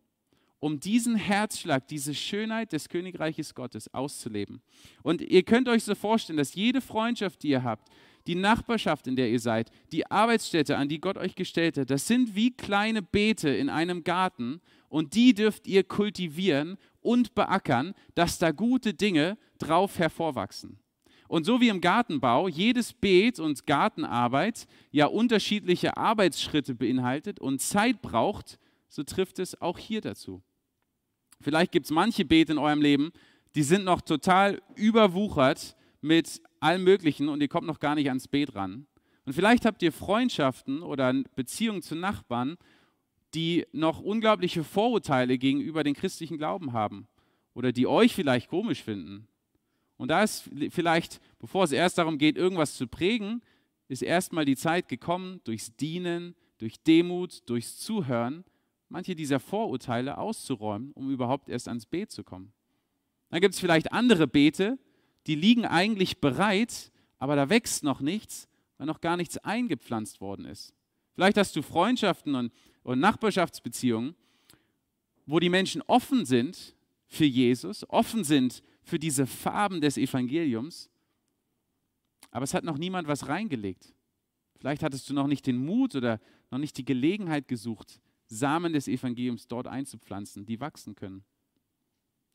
um 0.59 0.79
diesen 0.79 1.15
Herzschlag, 1.15 1.87
diese 1.87 2.13
Schönheit 2.13 2.73
des 2.73 2.89
Königreiches 2.89 3.55
Gottes 3.55 3.93
auszuleben. 3.93 4.61
Und 5.03 5.21
ihr 5.21 5.43
könnt 5.43 5.69
euch 5.69 5.83
so 5.83 5.95
vorstellen, 5.95 6.37
dass 6.37 6.53
jede 6.53 6.81
Freundschaft, 6.81 7.43
die 7.43 7.49
ihr 7.49 7.63
habt, 7.63 7.89
die 8.27 8.35
Nachbarschaft, 8.35 9.07
in 9.07 9.15
der 9.15 9.29
ihr 9.29 9.39
seid, 9.39 9.71
die 9.91 10.09
Arbeitsstätte, 10.11 10.77
an 10.77 10.89
die 10.89 10.99
Gott 10.99 11.17
euch 11.17 11.35
gestellt 11.35 11.77
hat, 11.77 11.89
das 11.89 12.07
sind 12.07 12.35
wie 12.35 12.51
kleine 12.51 13.01
Beete 13.01 13.49
in 13.49 13.69
einem 13.69 14.03
Garten 14.03 14.59
und 14.89 15.15
die 15.15 15.33
dürft 15.33 15.65
ihr 15.67 15.83
kultivieren 15.83 16.77
und 17.09 17.33
beackern, 17.33 17.95
dass 18.13 18.37
da 18.37 18.51
gute 18.51 18.93
Dinge 18.93 19.35
drauf 19.57 19.97
hervorwachsen. 19.97 20.77
Und 21.27 21.43
so 21.43 21.59
wie 21.59 21.69
im 21.69 21.81
Gartenbau 21.81 22.47
jedes 22.47 22.93
Beet 22.93 23.39
und 23.39 23.65
Gartenarbeit 23.65 24.67
ja 24.91 25.07
unterschiedliche 25.07 25.97
Arbeitsschritte 25.97 26.75
beinhaltet 26.75 27.39
und 27.39 27.61
Zeit 27.61 28.03
braucht, 28.03 28.59
so 28.89 29.01
trifft 29.01 29.39
es 29.39 29.59
auch 29.59 29.79
hier 29.79 30.01
dazu. 30.01 30.43
Vielleicht 31.41 31.71
gibt 31.71 31.87
es 31.87 31.91
manche 31.91 32.25
Beete 32.25 32.51
in 32.51 32.59
eurem 32.59 32.81
Leben, 32.81 33.11
die 33.55 33.63
sind 33.63 33.85
noch 33.85 34.01
total 34.01 34.61
überwuchert 34.75 35.75
mit 36.01 36.39
allem 36.59 36.83
Möglichen 36.83 37.27
und 37.27 37.41
ihr 37.41 37.47
kommt 37.47 37.65
noch 37.65 37.79
gar 37.79 37.95
nicht 37.95 38.09
ans 38.09 38.27
Beet 38.27 38.53
ran. 38.53 38.85
Und 39.25 39.33
vielleicht 39.33 39.65
habt 39.65 39.81
ihr 39.81 39.91
Freundschaften 39.91 40.83
oder 40.83 41.11
Beziehungen 41.35 41.81
zu 41.81 41.95
Nachbarn, 41.95 42.57
die 43.33 43.65
noch 43.71 44.01
unglaubliche 44.01 44.63
Vorurteile 44.63 45.38
gegenüber 45.38 45.83
den 45.83 45.93
christlichen 45.93 46.38
Glauben 46.38 46.74
haben 46.74 47.07
oder 47.53 47.71
die 47.71 47.88
euch 47.88 48.13
vielleicht 48.15 48.50
komisch 48.50 48.83
finden. 48.83 49.27
Und 49.98 50.09
da 50.09 50.24
ist 50.24 50.50
vielleicht, 50.69 51.19
bevor 51.39 51.65
es 51.65 51.71
erst 51.71 51.98
darum 51.98 52.17
geht, 52.17 52.38
irgendwas 52.38 52.75
zu 52.75 52.88
prägen, 52.88 53.41
ist 53.89 54.01
erstmal 54.01 54.45
die 54.45 54.55
Zeit 54.55 54.88
gekommen, 54.88 55.41
durchs 55.43 55.75
Dienen, 55.75 56.36
durch 56.57 56.81
Demut, 56.83 57.50
durchs 57.50 57.77
Zuhören, 57.77 58.45
manche 58.88 59.15
dieser 59.15 59.39
Vorurteile 59.39 60.17
auszuräumen, 60.17 60.91
um 60.93 61.12
überhaupt 61.12 61.50
erst 61.50 61.67
ans 61.67 61.86
Beet 61.86 62.12
zu 62.12 62.24
kommen. 62.24 62.53
Dann 63.29 63.41
gibt 63.41 63.53
es 63.53 63.59
vielleicht 63.59 63.91
andere 63.91 64.27
Beete, 64.27 64.79
die 65.27 65.36
liegen 65.36 65.65
eigentlich 65.65 66.21
bereit, 66.21 66.91
aber 67.17 67.36
da 67.36 67.50
wächst 67.50 67.83
noch 67.83 68.00
nichts, 68.00 68.48
weil 68.77 68.88
noch 68.88 69.01
gar 69.01 69.17
nichts 69.17 69.38
eingepflanzt 69.38 70.21
worden 70.21 70.45
ist. 70.45 70.74
Vielleicht 71.13 71.38
hast 71.38 71.55
du 71.55 71.62
Freundschaften 71.62 72.36
und, 72.36 72.53
und 72.89 73.00
Nachbarschaftsbeziehungen, 73.00 74.15
wo 75.27 75.39
die 75.39 75.50
Menschen 75.50 75.84
offen 75.84 76.25
sind 76.25 76.75
für 77.05 77.25
Jesus, 77.25 77.88
offen 77.88 78.24
sind 78.24 78.63
für 78.81 78.98
diese 78.98 79.27
Farben 79.27 79.79
des 79.79 79.96
Evangeliums, 79.96 80.89
aber 82.31 82.46
es 82.46 82.55
hat 82.55 82.63
noch 82.63 82.79
niemand 82.79 83.08
was 83.08 83.27
reingelegt. 83.27 83.93
Vielleicht 84.58 84.81
hattest 84.81 85.08
du 85.08 85.13
noch 85.13 85.27
nicht 85.27 85.46
den 85.46 85.63
Mut 85.63 85.93
oder 85.93 86.19
noch 86.50 86.58
nicht 86.58 86.79
die 86.79 86.86
Gelegenheit 86.86 87.48
gesucht, 87.48 88.01
Samen 88.25 88.74
des 88.74 88.88
Evangeliums 88.88 89.48
dort 89.48 89.67
einzupflanzen, 89.67 90.48
die 90.48 90.60
wachsen 90.60 90.96
können. 90.96 91.24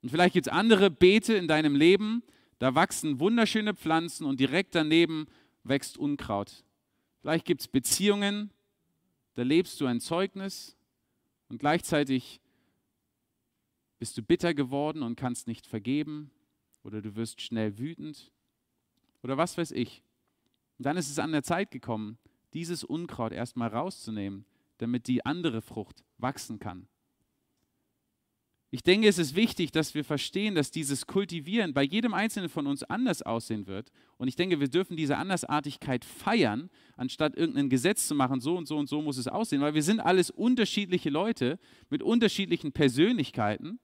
Und 0.03 0.11
vielleicht 0.11 0.35
gibt 0.35 0.47
es 0.47 0.53
andere 0.53 0.89
Beete 0.89 1.35
in 1.35 1.49
deinem 1.49 1.75
Leben, 1.75 2.23
da 2.61 2.77
wachsen 2.77 3.19
wunderschöne 3.19 3.75
Pflanzen 3.75 4.25
und 4.25 4.39
direkt 4.39 4.77
daneben 4.77 5.27
wächst 5.65 5.99
Unkraut. 5.99 6.63
Vielleicht 7.23 7.45
gibt 7.45 7.63
es 7.63 7.67
Beziehungen, 7.67 8.53
da 9.35 9.43
lebst 9.43 9.81
du 9.81 9.87
ein 9.87 10.00
Zeugnis 10.00 10.76
und 11.49 11.59
gleichzeitig 11.59 12.41
bist 13.99 14.17
du 14.17 14.23
bitter 14.23 14.55
geworden 14.55 15.03
und 15.03 15.17
kannst 15.17 15.47
nicht 15.47 15.67
vergeben 15.67 16.31
oder 16.83 17.03
du 17.03 17.14
wirst 17.17 17.41
schnell 17.41 17.79
wütend 17.79 18.33
oder 19.23 19.37
was 19.37 19.57
weiß 19.57 19.73
ich. 19.73 20.03
Und 20.79 20.87
dann 20.87 20.97
ist 20.97 21.11
es 21.11 21.19
an 21.19 21.33
der 21.33 21.43
Zeit 21.43 21.71
gekommen, 21.71 22.19
dieses 22.53 22.85
Unkraut 22.85 23.33
erstmal 23.33 23.69
rauszunehmen, 23.69 24.45
damit 24.79 25.07
die 25.07 25.25
andere 25.25 25.62
Frucht 25.62 26.05
wachsen 26.19 26.59
kann. 26.59 26.88
Ich 28.75 28.83
denke, 28.83 29.07
es 29.07 29.19
ist 29.19 29.37
wichtig, 29.37 29.71
dass 29.71 29.95
wir 29.95 30.02
verstehen, 30.02 30.57
dass 30.57 30.73
dieses 30.73 31.07
Kultivieren 31.07 31.75
bei 31.75 31.85
jedem 31.85 32.12
Einzelnen 32.12 32.49
von 32.49 32.66
uns 32.66 32.83
anders 32.83 33.23
aussehen 33.23 33.69
wird. 33.69 33.93
Und 34.16 34.26
ich 34.26 34.35
denke, 34.35 34.59
wir 34.59 34.66
dürfen 34.66 34.97
diese 34.97 35.16
Andersartigkeit 35.16 36.04
feiern, 36.04 36.69
anstatt 36.97 37.37
irgendein 37.37 37.69
Gesetz 37.69 38.09
zu 38.09 38.16
machen, 38.16 38.40
so 38.40 38.57
und 38.57 38.66
so 38.66 38.76
und 38.76 38.88
so 38.88 39.00
muss 39.00 39.16
es 39.16 39.28
aussehen, 39.28 39.61
weil 39.61 39.75
wir 39.75 39.85
sind 39.85 40.00
alles 40.00 40.28
unterschiedliche 40.28 41.09
Leute 41.09 41.61
mit 41.88 42.02
unterschiedlichen 42.02 42.73
Persönlichkeiten. 42.73 43.78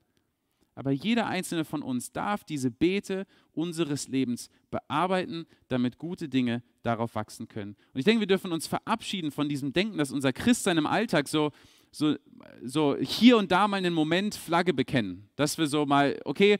Aber 0.75 0.91
jeder 0.91 1.27
einzelne 1.29 1.65
von 1.65 1.83
uns 1.83 2.11
darf 2.11 2.43
diese 2.43 2.73
Beete 2.73 3.27
unseres 3.53 4.09
Lebens 4.09 4.51
bearbeiten, 4.73 5.47
damit 5.69 5.99
gute 5.99 6.29
Dinge 6.29 6.65
darauf 6.83 7.15
wachsen 7.15 7.47
können. 7.47 7.77
Und 7.93 8.01
ich 8.01 8.05
denke, 8.05 8.21
wir 8.21 8.27
dürfen 8.27 8.51
uns 8.51 8.67
verabschieden 8.67 9.31
von 9.31 9.49
diesem 9.49 9.73
Denken, 9.73 9.99
dass 9.99 10.11
unser 10.11 10.33
Christsein 10.33 10.79
im 10.79 10.87
Alltag 10.87 11.29
so, 11.29 11.53
so, 11.91 12.17
so 12.63 12.97
hier 12.97 13.37
und 13.37 13.51
da 13.51 13.69
mal 13.69 13.79
einen 13.79 13.95
Moment 13.95 14.35
Flagge 14.35 14.73
bekennen. 14.73 15.29
Dass 15.37 15.59
wir 15.59 15.67
so 15.67 15.87
mal, 15.87 16.19
okay, 16.25 16.57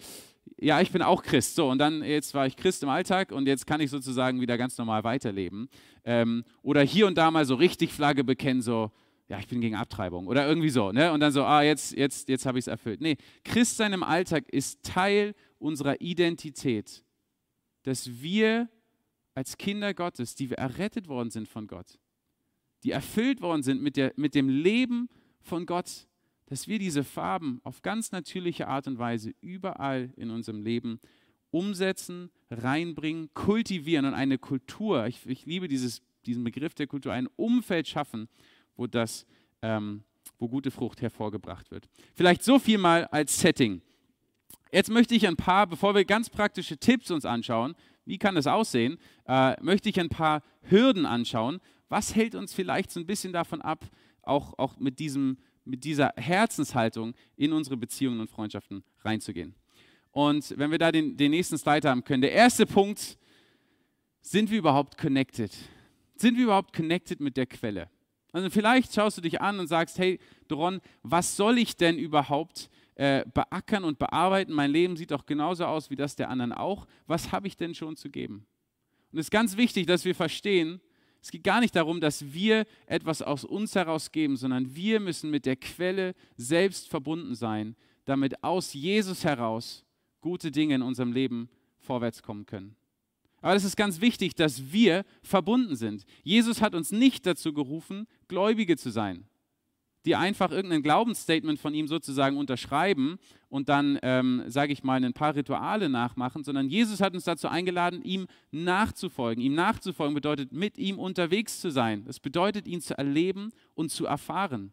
ja, 0.59 0.81
ich 0.81 0.91
bin 0.91 1.03
auch 1.03 1.23
Christ. 1.23 1.55
So, 1.55 1.71
und 1.71 1.79
dann, 1.79 2.03
jetzt 2.03 2.35
war 2.35 2.47
ich 2.47 2.57
Christ 2.57 2.83
im 2.83 2.89
Alltag 2.89 3.33
und 3.33 3.47
jetzt 3.47 3.67
kann 3.67 3.81
ich 3.81 3.91
sozusagen 3.91 4.41
wieder 4.41 4.59
ganz 4.59 4.77
normal 4.77 5.05
weiterleben. 5.05 5.69
Ähm, 6.05 6.45
oder 6.63 6.83
hier 6.83 7.07
und 7.07 7.17
da 7.17 7.31
mal 7.31 7.45
so 7.45 7.55
richtig 7.55 7.93
Flagge 7.93 8.25
bekennen, 8.25 8.63
so, 8.63 8.91
ja, 9.29 9.39
ich 9.39 9.47
bin 9.47 9.61
gegen 9.61 9.77
Abtreibung 9.77 10.27
oder 10.27 10.47
irgendwie 10.47 10.71
so. 10.71 10.93
Ne? 10.93 11.13
Und 11.13 11.21
dann 11.21 11.33
so, 11.33 11.45
ah, 11.45 11.63
jetzt, 11.63 11.97
jetzt, 11.97 12.29
jetzt 12.29 12.47
habe 12.47 12.59
ich 12.59 12.65
es 12.65 12.67
erfüllt. 12.67 13.01
Nee, 13.01 13.17
Christsein 13.45 13.93
im 13.93 14.03
Alltag 14.03 14.49
ist 14.51 14.83
Teil 14.83 15.35
unserer 15.59 16.01
Identität, 16.01 17.05
dass 17.85 18.21
wir 18.21 18.69
als 19.35 19.57
Kinder 19.57 19.95
Gottes, 19.95 20.35
die 20.35 20.51
wir 20.51 20.59
errettet 20.59 21.09
worden 21.09 21.31
sind 21.31 21.49
von 21.49 21.67
Gott, 21.67 21.99
die 22.83 22.91
erfüllt 22.91 23.41
worden 23.41 23.63
sind 23.63 23.81
mit, 23.81 23.97
der, 23.97 24.13
mit 24.17 24.35
dem 24.35 24.49
Leben 24.49 25.09
von 25.43 25.67
Gott, 25.67 26.07
dass 26.47 26.67
wir 26.67 26.79
diese 26.79 27.05
Farben 27.05 27.61
auf 27.63 27.83
ganz 27.83 28.13
natürliche 28.13 28.69
Art 28.69 28.87
und 28.87 28.99
Weise 28.99 29.33
überall 29.41 30.13
in 30.17 30.31
unserem 30.31 30.63
Leben 30.63 31.01
umsetzen, 31.51 32.31
reinbringen, 32.51 33.31
kultivieren 33.35 34.07
und 34.07 34.15
eine 34.15 34.39
Kultur, 34.39 35.07
ich, 35.07 35.27
ich 35.27 35.47
liebe 35.47 35.69
dieses, 35.69 36.03
diesen 36.27 36.45
Begriff 36.45 36.75
der 36.75 36.87
Kultur, 36.87 37.13
ein 37.13 37.29
Umfeld 37.37 37.89
schaffen, 37.89 38.29
wo 38.77 38.87
das, 38.87 39.27
ähm, 39.63 40.03
wo 40.39 40.49
gute 40.49 40.71
Frucht 40.71 41.03
hervorgebracht 41.03 41.71
wird. 41.71 41.89
Vielleicht 42.15 42.43
so 42.43 42.59
viel 42.59 42.79
mal 42.79 43.05
als 43.07 43.39
Setting. 43.39 43.83
Jetzt 44.73 44.91
möchte 44.91 45.15
ich 45.15 45.27
ein 45.27 45.37
paar, 45.37 45.67
bevor 45.67 45.95
wir 45.95 46.05
ganz 46.05 46.31
praktische 46.31 46.79
Tipps 46.79 47.11
uns 47.11 47.25
anschauen, 47.25 47.75
wie 48.05 48.19
kann 48.19 48.35
das 48.35 48.47
aussehen, 48.47 48.99
äh, 49.27 49.61
möchte 49.63 49.89
ich 49.89 49.99
ein 50.01 50.09
paar 50.09 50.43
Hürden 50.63 51.07
anschauen. 51.07 51.61
Was 51.89 52.15
hält 52.15 52.35
uns 52.35 52.53
vielleicht 52.53 52.91
so 52.91 53.01
ein 53.01 53.07
bisschen 53.07 53.33
davon 53.33 53.61
ab, 53.61 53.85
auch, 54.23 54.59
auch 54.59 54.79
mit, 54.79 54.99
diesem, 54.99 55.39
mit 55.65 55.85
dieser 55.85 56.13
Herzenshaltung 56.17 57.15
in 57.37 57.53
unsere 57.53 57.77
Beziehungen 57.77 58.21
und 58.21 58.31
Freundschaften 58.31 58.85
reinzugehen? 59.01 59.55
Und 60.13 60.59
wenn 60.59 60.71
wir 60.71 60.79
da 60.79 60.91
den, 60.91 61.17
den 61.17 61.31
nächsten 61.31 61.57
Slide 61.57 61.89
haben 61.89 62.05
können, 62.05 62.23
der 62.23 62.33
erste 62.33 62.67
Punkt, 62.67 63.19
sind 64.21 64.51
wir 64.51 64.59
überhaupt 64.59 64.99
connected? 64.99 65.57
Sind 66.17 66.37
wir 66.37 66.45
überhaupt 66.45 66.75
connected 66.75 67.21
mit 67.21 67.37
der 67.37 67.47
Quelle? 67.47 67.89
Also 68.33 68.51
vielleicht 68.51 68.95
schaust 68.95 69.17
du 69.19 69.23
dich 69.23 69.41
an 69.41 69.59
und 69.59 69.67
sagst, 69.67 69.99
hey 69.99 70.19
Doron, 70.49 70.81
was 71.03 71.37
soll 71.37 71.59
ich 71.59 71.77
denn 71.77 71.99
überhaupt 71.99 72.71
äh, 72.95 73.25
beackern 73.33 73.85
und 73.85 73.99
bearbeiten? 73.99 74.53
Mein 74.53 74.71
Leben 74.71 74.97
sieht 74.97 75.11
doch 75.11 75.27
genauso 75.27 75.65
aus 75.65 75.91
wie 75.91 75.97
das 75.97 76.17
der 76.17 76.29
anderen 76.29 76.53
auch. 76.53 76.87
Was 77.07 77.33
habe 77.33 77.49
ich 77.49 77.57
denn 77.57 77.75
schon 77.75 77.97
zu 77.97 78.11
geben? 78.11 78.47
Und 79.11 79.19
es 79.19 79.27
ist 79.27 79.31
ganz 79.31 79.57
wichtig, 79.57 79.87
dass 79.87 80.05
wir 80.05 80.15
verstehen, 80.15 80.81
es 81.23 81.31
geht 81.31 81.45
gar 81.45 81.61
nicht 81.61 81.77
darum, 81.77 82.01
dass 82.01 82.33
wir 82.33 82.65
etwas 82.87 83.21
aus 83.21 83.45
uns 83.45 83.75
heraus 83.75 84.11
geben, 84.11 84.37
sondern 84.37 84.75
wir 84.75 85.01
müssen 85.01 85.31
mit 85.31 85.45
der 85.45 85.57
Quelle 85.57 86.15
selbst 86.37 86.89
verbunden 86.89 87.35
sein, 87.35 87.77
damit 88.07 88.43
aus 88.43 88.73
Jesus 88.73 89.25
heraus 89.25 89.85
gute 90.21 90.51
Dinge 90.51 90.77
in 90.77 90.83
unserem 90.83 91.13
Leben 91.13 91.51
vorwärts 91.79 92.23
kommen 92.23 92.47
können. 92.47 92.77
Aber 93.43 93.55
es 93.55 93.65
ist 93.65 93.77
ganz 93.77 94.01
wichtig, 94.01 94.35
dass 94.35 94.73
wir 94.73 95.05
verbunden 95.23 95.77
sind. 95.77 96.05
Jesus 96.23 96.61
hat 96.61 96.75
uns 96.75 96.93
nicht 96.93 97.25
dazu 97.27 97.53
gerufen, 97.53 98.07
Gläubige 98.29 98.77
zu 98.77 98.91
sein, 98.91 99.25
die 100.05 100.17
einfach 100.17 100.51
irgendein 100.51 100.83
Glaubensstatement 100.83 101.59
von 101.59 101.75
ihm 101.75 101.87
sozusagen 101.87 102.37
unterschreiben 102.37 103.19
und 103.49 103.69
dann, 103.69 103.99
ähm, 104.03 104.45
sage 104.47 104.73
ich 104.73 104.83
mal, 104.83 105.05
ein 105.05 105.13
paar 105.13 105.35
Rituale 105.35 105.89
nachmachen, 105.89 106.45
sondern 106.45 106.69
Jesus 106.69 107.01
hat 107.01 107.15
uns 107.15 107.25
dazu 107.25 107.49
eingeladen, 107.49 108.03
ihm 108.03 108.27
nachzufolgen. 108.51 109.43
Ihm 109.43 109.55
nachzufolgen 109.55 110.15
bedeutet, 110.15 110.53
mit 110.53 110.79
ihm 110.79 110.99
unterwegs 110.99 111.61
zu 111.61 111.71
sein. 111.71 112.05
Das 112.05 112.21
bedeutet, 112.21 112.67
ihn 112.67 112.81
zu 112.81 112.97
erleben 112.97 113.51
und 113.75 113.91
zu 113.91 114.07
erfahren. 114.07 114.73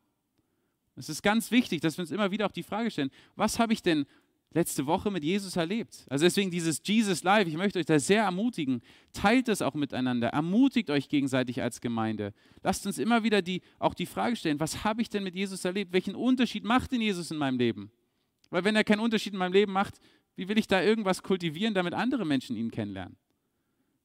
Es 0.96 1.10
ist 1.10 1.22
ganz 1.22 1.52
wichtig, 1.52 1.82
dass 1.82 1.98
wir 1.98 2.04
uns 2.04 2.12
immer 2.12 2.32
wieder 2.32 2.46
auch 2.46 2.52
die 2.52 2.64
Frage 2.64 2.90
stellen, 2.90 3.12
was 3.36 3.60
habe 3.60 3.74
ich 3.74 3.84
denn 3.84 4.06
letzte 4.52 4.86
Woche 4.86 5.12
mit 5.12 5.24
Jesus 5.24 5.56
erlebt. 5.56 6.06
Also 6.10 6.26
deswegen 6.26 6.52
dieses 6.52 6.82
Jesus 6.84 7.24
Live, 7.24 7.48
ich 7.48 7.58
möchte 7.58 7.80
euch 7.80 7.86
da 7.86 8.00
sehr 8.00 8.24
ermutigen. 8.24 8.82
Teilt 9.14 9.50
es 9.50 9.62
auch 9.62 9.74
miteinander, 9.74 10.30
ermutigt 10.30 10.90
euch 10.90 11.10
gegenseitig 11.10 11.62
als 11.62 11.82
Gemeinde. 11.82 12.34
Lasst 12.64 12.86
uns 12.88 12.98
immer 12.98 13.24
wieder 13.24 13.42
die, 13.42 13.62
auch 13.80 13.94
die 13.94 14.06
Frage 14.06 14.36
stellen, 14.36 14.60
was 14.60 14.84
habe 14.84 15.02
ich 15.02 15.10
denn 15.10 15.24
mit 15.24 15.36
Jesus 15.36 15.66
erlebt? 15.66 15.94
Welchen 15.94 16.16
Unterschied 16.16 16.64
macht 16.64 16.92
denn 16.92 17.02
Jesus 17.02 17.32
in 17.32 17.38
meinem 17.38 17.58
Leben? 17.58 17.92
Weil 18.50 18.64
wenn 18.64 18.76
er 18.76 18.84
keinen 18.84 19.02
Unterschied 19.02 19.34
in 19.34 19.40
meinem 19.40 19.54
Leben 19.54 19.74
macht, 19.74 20.00
wie 20.36 20.48
will 20.48 20.58
ich 20.58 20.68
da 20.68 20.82
irgendwas 20.82 21.24
kultivieren, 21.24 21.74
damit 21.74 21.94
andere 21.94 22.26
Menschen 22.26 22.56
ihn 22.56 22.72
kennenlernen? 22.72 23.18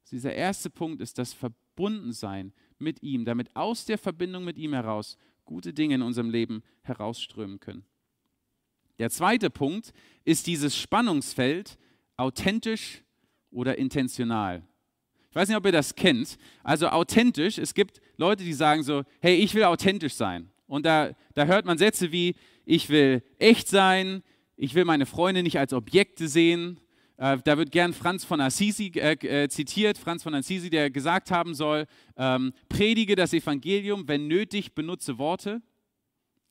Also 0.02 0.16
dieser 0.16 0.34
erste 0.34 0.70
Punkt 0.70 1.00
ist 1.00 1.18
das 1.18 1.32
Verbundensein 1.32 2.52
mit 2.78 3.02
ihm, 3.02 3.24
damit 3.24 3.54
aus 3.54 3.84
der 3.84 3.98
Verbindung 3.98 4.44
mit 4.44 4.58
ihm 4.58 4.72
heraus 4.72 5.16
gute 5.44 5.72
Dinge 5.72 5.94
in 5.94 6.02
unserem 6.02 6.30
Leben 6.30 6.62
herausströmen 6.82 7.60
können. 7.60 7.84
Der 8.98 9.10
zweite 9.10 9.50
Punkt 9.50 9.92
ist 10.24 10.46
dieses 10.46 10.76
Spannungsfeld 10.76 11.78
authentisch 12.16 13.02
oder 13.50 13.78
intentional. 13.78 14.62
Ich 15.30 15.36
weiß 15.36 15.48
nicht, 15.48 15.56
ob 15.56 15.64
ihr 15.64 15.72
das 15.72 15.94
kennt. 15.94 16.36
Also 16.62 16.88
authentisch, 16.88 17.58
es 17.58 17.72
gibt 17.72 18.00
Leute, 18.16 18.44
die 18.44 18.52
sagen 18.52 18.82
so, 18.82 19.02
hey, 19.20 19.36
ich 19.36 19.54
will 19.54 19.64
authentisch 19.64 20.14
sein. 20.14 20.50
Und 20.66 20.86
da, 20.86 21.12
da 21.34 21.46
hört 21.46 21.64
man 21.64 21.78
Sätze 21.78 22.12
wie, 22.12 22.34
ich 22.64 22.88
will 22.88 23.22
echt 23.38 23.68
sein, 23.68 24.22
ich 24.56 24.74
will 24.74 24.84
meine 24.84 25.06
Freunde 25.06 25.42
nicht 25.42 25.58
als 25.58 25.72
Objekte 25.72 26.28
sehen. 26.28 26.80
Äh, 27.16 27.38
da 27.44 27.56
wird 27.56 27.72
gern 27.72 27.92
Franz 27.92 28.24
von 28.24 28.40
Assisi 28.40 28.92
äh, 28.94 29.12
äh, 29.26 29.48
zitiert, 29.48 29.98
Franz 29.98 30.22
von 30.22 30.34
Assisi, 30.34 30.70
der 30.70 30.90
gesagt 30.90 31.30
haben 31.30 31.54
soll, 31.54 31.86
ähm, 32.16 32.52
predige 32.68 33.16
das 33.16 33.32
Evangelium, 33.32 34.06
wenn 34.08 34.28
nötig, 34.28 34.74
benutze 34.74 35.18
Worte. 35.18 35.62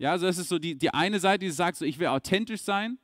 Ja, 0.01 0.13
also 0.13 0.25
das 0.25 0.39
ist 0.39 0.49
so 0.49 0.57
die, 0.57 0.75
die 0.75 0.91
eine 0.91 1.19
Seite, 1.19 1.45
die 1.45 1.51
sagt, 1.51 1.77
so, 1.77 1.85
ich 1.85 1.99
will 1.99 2.07
authentisch 2.07 2.61
sein. 2.61 2.97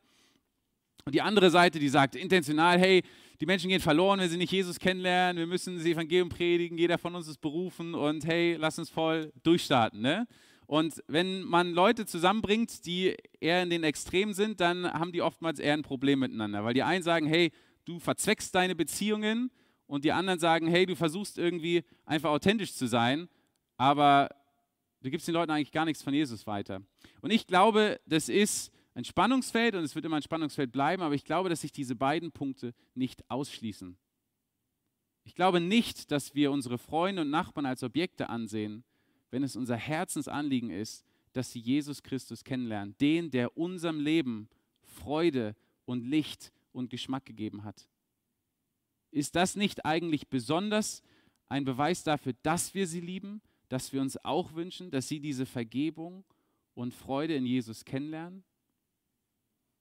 Und 1.06 1.14
die 1.14 1.22
andere 1.22 1.52
Seite, 1.52 1.78
die 1.78 1.90
sagt 1.90 2.16
intentional, 2.16 2.80
hey, 2.80 3.04
die 3.40 3.46
Menschen 3.46 3.70
gehen 3.70 3.80
verloren, 3.80 4.20
wenn 4.20 4.32
sie 4.32 4.38
nicht 4.38 4.52
Jesus 4.52 4.80
kennenlernen, 4.80 5.38
wir 5.38 5.46
müssen 5.46 5.76
das 5.78 5.86
Evangelium 5.86 6.30
predigen, 6.30 6.76
jeder 6.76 6.98
von 6.98 7.14
uns 7.14 7.28
ist 7.28 7.40
berufen 7.40 7.94
und 7.94 8.26
hey, 8.26 8.56
lass 8.60 8.80
uns 8.80 8.90
voll 8.90 9.32
durchstarten. 9.44 10.02
Ne? 10.02 10.28
Und 10.66 11.04
wenn 11.08 11.44
man 11.44 11.72
Leute 11.72 12.08
zusammenbringt, 12.08 12.84
die 12.88 13.16
eher 13.40 13.62
in 13.62 13.70
den 13.70 13.84
Extremen 13.84 14.34
sind, 14.34 14.60
dann 14.60 14.92
haben 14.92 15.12
die 15.12 15.22
oftmals 15.22 15.60
eher 15.60 15.74
ein 15.74 15.84
Problem 15.84 16.18
miteinander, 16.18 16.64
weil 16.64 16.74
die 16.74 16.82
einen 16.82 17.04
sagen, 17.04 17.28
hey, 17.28 17.52
du 17.86 18.00
verzweckst 18.00 18.56
deine 18.56 18.74
Beziehungen 18.74 19.52
und 19.86 20.04
die 20.04 20.14
anderen 20.14 20.40
sagen, 20.40 20.66
hey, 20.66 20.88
du 20.88 20.96
versuchst 20.96 21.38
irgendwie 21.38 21.84
einfach 22.08 22.32
authentisch 22.32 22.74
zu 22.74 22.88
sein, 22.88 23.30
aber 23.78 24.30
du 25.08 25.12
gibst 25.12 25.28
den 25.28 25.34
Leuten 25.34 25.52
eigentlich 25.52 25.72
gar 25.72 25.86
nichts 25.86 26.04
von 26.04 26.14
Jesus 26.14 26.46
weiter. 26.48 26.82
Und 27.22 27.32
ich 27.32 27.48
glaube, 27.48 28.00
das 28.06 28.28
ist 28.28 28.72
ein 28.94 29.06
Spannungsfeld 29.06 29.76
und 29.76 29.84
es 29.84 29.96
wird 29.96 30.06
immer 30.06 30.18
ein 30.18 30.22
Spannungsfeld 30.22 30.72
bleiben, 30.72 31.02
aber 31.02 31.16
ich 31.16 31.24
glaube, 31.24 31.50
dass 31.50 31.62
sich 31.62 31.72
diese 31.72 31.96
beiden 31.96 32.32
Punkte 32.32 32.74
nicht 32.94 33.24
ausschließen. 33.30 33.98
Ich 35.24 35.34
glaube 35.34 35.62
nicht, 35.62 36.12
dass 36.12 36.36
wir 36.36 36.52
unsere 36.52 36.78
Freunde 36.78 37.22
und 37.22 37.30
Nachbarn 37.30 37.66
als 37.66 37.84
Objekte 37.84 38.30
ansehen, 38.30 38.84
wenn 39.30 39.44
es 39.44 39.56
unser 39.56 39.78
Herzensanliegen 39.78 40.72
ist, 40.72 41.06
dass 41.34 41.52
sie 41.52 41.60
Jesus 41.60 42.04
Christus 42.04 42.44
kennenlernen, 42.44 42.96
den, 43.00 43.30
der 43.32 43.58
unserem 43.58 44.00
Leben 44.00 44.50
Freude 44.82 45.56
und 45.86 46.04
Licht 46.04 46.52
und 46.72 46.90
Geschmack 46.90 47.26
gegeben 47.26 47.64
hat. 47.64 47.88
Ist 49.12 49.36
das 49.36 49.56
nicht 49.56 49.86
eigentlich 49.86 50.28
besonders 50.28 51.02
ein 51.48 51.64
Beweis 51.64 52.04
dafür, 52.04 52.34
dass 52.44 52.74
wir 52.74 52.88
sie 52.88 53.00
lieben, 53.00 53.42
dass 53.70 53.94
wir 53.94 54.02
uns 54.02 54.24
auch 54.24 54.54
wünschen, 54.54 54.92
dass 54.92 55.08
sie 55.08 55.20
diese 55.20 55.46
Vergebung 55.46 56.24
und 56.74 56.94
Freude 56.94 57.36
in 57.36 57.46
Jesus 57.46 57.86
kennenlernen? 57.86 58.44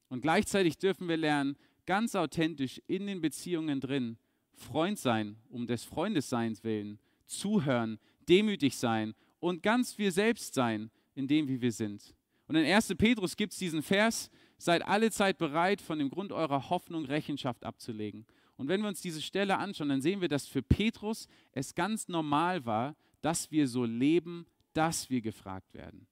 Und 0.09 0.21
gleichzeitig 0.21 0.79
dürfen 0.79 1.09
wir 1.09 1.17
lernen, 1.17 1.57
ganz 1.85 2.15
authentisch 2.15 2.81
in 2.87 3.07
den 3.07 3.21
Beziehungen 3.21 3.81
drin, 3.81 4.19
Freund 4.53 4.99
sein, 4.99 5.37
um 5.49 5.67
des 5.67 5.85
Freundesseins 5.85 6.65
willen, 6.65 6.99
zuhören, 7.27 7.99
demütig 8.29 8.77
sein 8.77 9.15
und 9.39 9.63
ganz 9.63 9.99
wir 9.99 10.13
selbst 10.13 10.55
sein, 10.55 10.91
in 11.15 11.29
dem, 11.29 11.49
wie 11.49 11.61
wir 11.61 11.73
sind. 11.73 12.15
Und 12.47 12.57
in 12.57 12.65
1. 12.65 12.95
Petrus 12.97 13.37
gibt 13.37 13.53
es 13.53 13.59
diesen 13.59 13.83
Vers, 13.83 14.31
seid 14.59 14.87
alle 14.87 15.11
Zeit 15.11 15.39
bereit, 15.39 15.81
von 15.81 15.99
dem 15.99 16.11
Grund 16.11 16.33
eurer 16.33 16.71
Hoffnung 16.71 17.05
Rechenschaft 17.05 17.65
abzulegen. 17.65 18.27
Und 18.57 18.69
wenn 18.69 18.81
wir 18.81 18.89
uns 18.89 19.01
diese 19.01 19.21
Stelle 19.21 19.59
anschauen, 19.59 19.89
dann 19.89 20.01
sehen 20.01 20.21
wir, 20.21 20.29
dass 20.29 20.47
für 20.47 20.63
Petrus 20.63 21.29
es 21.53 21.75
ganz 21.75 22.09
normal 22.09 22.65
war, 22.65 22.97
dass 23.27 23.51
wir 23.51 23.67
so 23.67 23.85
leben, 23.85 24.47
dass 24.73 25.11
wir 25.11 25.21
gefragt 25.21 25.75
werden. 25.75 26.07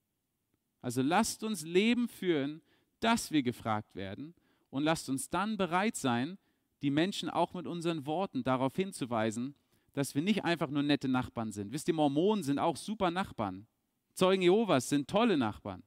Also 0.81 1.01
lasst 1.01 1.45
uns 1.45 1.63
Leben 1.63 2.09
führen, 2.09 2.61
dass 2.99 3.31
wir 3.31 3.41
gefragt 3.41 3.95
werden 3.95 4.35
und 4.69 4.83
lasst 4.83 5.07
uns 5.07 5.29
dann 5.29 5.55
bereit 5.55 5.95
sein, 5.95 6.37
die 6.81 6.89
Menschen 6.89 7.29
auch 7.29 7.53
mit 7.53 7.67
unseren 7.67 8.05
Worten 8.05 8.43
darauf 8.43 8.75
hinzuweisen, 8.75 9.55
dass 9.93 10.13
wir 10.13 10.21
nicht 10.21 10.43
einfach 10.43 10.69
nur 10.69 10.83
nette 10.83 11.07
Nachbarn 11.07 11.53
sind. 11.53 11.71
Wisst 11.71 11.87
ihr, 11.87 11.93
Mormonen 11.93 12.43
sind 12.43 12.59
auch 12.59 12.75
super 12.75 13.11
Nachbarn. 13.11 13.65
Zeugen 14.13 14.41
Jehovas 14.41 14.89
sind 14.89 15.07
tolle 15.07 15.37
Nachbarn. 15.37 15.83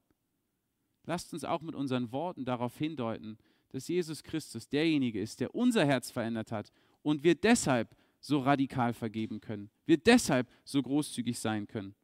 Lasst 1.03 1.31
uns 1.31 1.43
auch 1.43 1.61
mit 1.61 1.75
unseren 1.75 2.11
Worten 2.11 2.43
darauf 2.43 2.75
hindeuten, 2.75 3.37
dass 3.69 3.87
Jesus 3.87 4.23
Christus 4.23 4.67
derjenige 4.67 5.21
ist, 5.21 5.41
der 5.41 5.53
unser 5.53 5.85
Herz 5.85 6.09
verändert 6.09 6.51
hat 6.51 6.71
und 7.03 7.23
wir 7.23 7.35
deshalb 7.35 7.95
so 8.19 8.39
radikal 8.39 8.93
vergeben 8.93 9.41
können. 9.41 9.69
Wir 9.85 9.97
deshalb 9.97 10.47
so 10.63 10.81
großzügig 10.81 11.39
sein 11.39 11.67
können. 11.67 11.95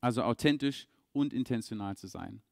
Also 0.00 0.22
authentisch 0.22 0.88
und 1.12 1.32
intentional 1.32 1.96
zu 1.96 2.06
sein. 2.06 2.42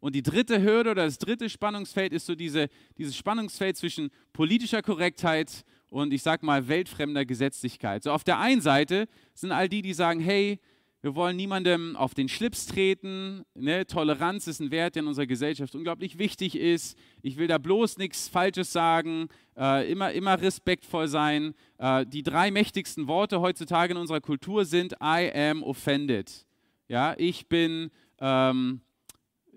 Und 0.00 0.14
die 0.14 0.22
dritte 0.22 0.62
Hürde 0.62 0.92
oder 0.92 1.04
das 1.04 1.18
dritte 1.18 1.50
Spannungsfeld 1.50 2.12
ist 2.12 2.26
so 2.26 2.34
diese, 2.34 2.68
dieses 2.96 3.16
Spannungsfeld 3.16 3.76
zwischen 3.76 4.10
politischer 4.32 4.80
Korrektheit 4.80 5.64
und 5.90 6.12
ich 6.12 6.22
sag 6.22 6.42
mal 6.42 6.68
weltfremder 6.68 7.26
Gesetzlichkeit. 7.26 8.04
So 8.04 8.12
auf 8.12 8.24
der 8.24 8.38
einen 8.38 8.62
Seite 8.62 9.08
sind 9.34 9.52
all 9.52 9.68
die, 9.68 9.82
die 9.82 9.92
sagen, 9.92 10.20
hey, 10.20 10.58
wir 11.02 11.14
wollen 11.14 11.36
niemandem 11.36 11.96
auf 11.96 12.14
den 12.14 12.28
Schlips 12.28 12.66
treten. 12.66 13.42
Ne? 13.54 13.86
Toleranz 13.86 14.46
ist 14.46 14.60
ein 14.60 14.70
Wert, 14.70 14.94
der 14.94 15.02
in 15.02 15.08
unserer 15.08 15.26
Gesellschaft 15.26 15.74
unglaublich 15.74 16.18
wichtig 16.18 16.56
ist. 16.56 16.96
Ich 17.22 17.38
will 17.38 17.46
da 17.46 17.58
bloß 17.58 17.96
nichts 17.96 18.28
Falsches 18.28 18.72
sagen, 18.72 19.28
äh, 19.56 19.90
immer, 19.90 20.12
immer 20.12 20.40
respektvoll 20.40 21.08
sein. 21.08 21.54
Äh, 21.78 22.04
die 22.06 22.22
drei 22.22 22.50
mächtigsten 22.50 23.08
Worte 23.08 23.40
heutzutage 23.40 23.92
in 23.92 23.98
unserer 23.98 24.20
Kultur 24.20 24.64
sind 24.64 24.92
I 25.02 25.30
am 25.32 25.62
offended. 25.62 26.46
Ja, 26.88 27.14
ich 27.16 27.48
bin 27.48 27.90
ähm, 28.20 28.82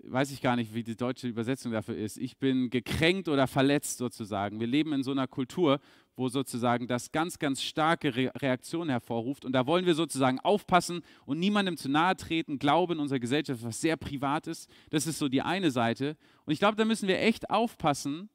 weiß 0.06 0.30
ich 0.32 0.40
gar 0.40 0.56
nicht, 0.56 0.74
wie 0.74 0.82
die 0.82 0.96
deutsche 0.96 1.28
Übersetzung 1.28 1.72
dafür 1.72 1.96
ist. 1.96 2.18
Ich 2.18 2.36
bin 2.36 2.70
gekränkt 2.70 3.28
oder 3.28 3.46
verletzt 3.46 3.98
sozusagen. 3.98 4.60
Wir 4.60 4.66
leben 4.66 4.92
in 4.92 5.02
so 5.02 5.10
einer 5.10 5.26
Kultur, 5.26 5.80
wo 6.16 6.28
sozusagen 6.28 6.86
das 6.86 7.12
ganz, 7.12 7.38
ganz 7.38 7.62
starke 7.62 8.14
Re 8.14 8.32
Reaktionen 8.36 8.90
hervorruft. 8.90 9.44
Und 9.44 9.52
da 9.52 9.66
wollen 9.66 9.86
wir 9.86 9.94
sozusagen 9.94 10.38
aufpassen 10.40 11.02
und 11.26 11.38
niemandem 11.40 11.76
zu 11.76 11.88
nahe 11.88 12.16
treten. 12.16 12.58
Glauben 12.58 12.94
in 12.94 12.98
unserer 13.00 13.18
Gesellschaft, 13.18 13.64
was 13.64 13.80
sehr 13.80 13.96
privat 13.96 14.46
ist. 14.46 14.70
Das 14.90 15.06
ist 15.06 15.18
so 15.18 15.28
die 15.28 15.42
eine 15.42 15.70
Seite. 15.70 16.16
Und 16.44 16.52
ich 16.52 16.58
glaube, 16.58 16.76
da 16.76 16.84
müssen 16.84 17.08
wir 17.08 17.20
echt 17.20 17.50
aufpassen, 17.50 18.28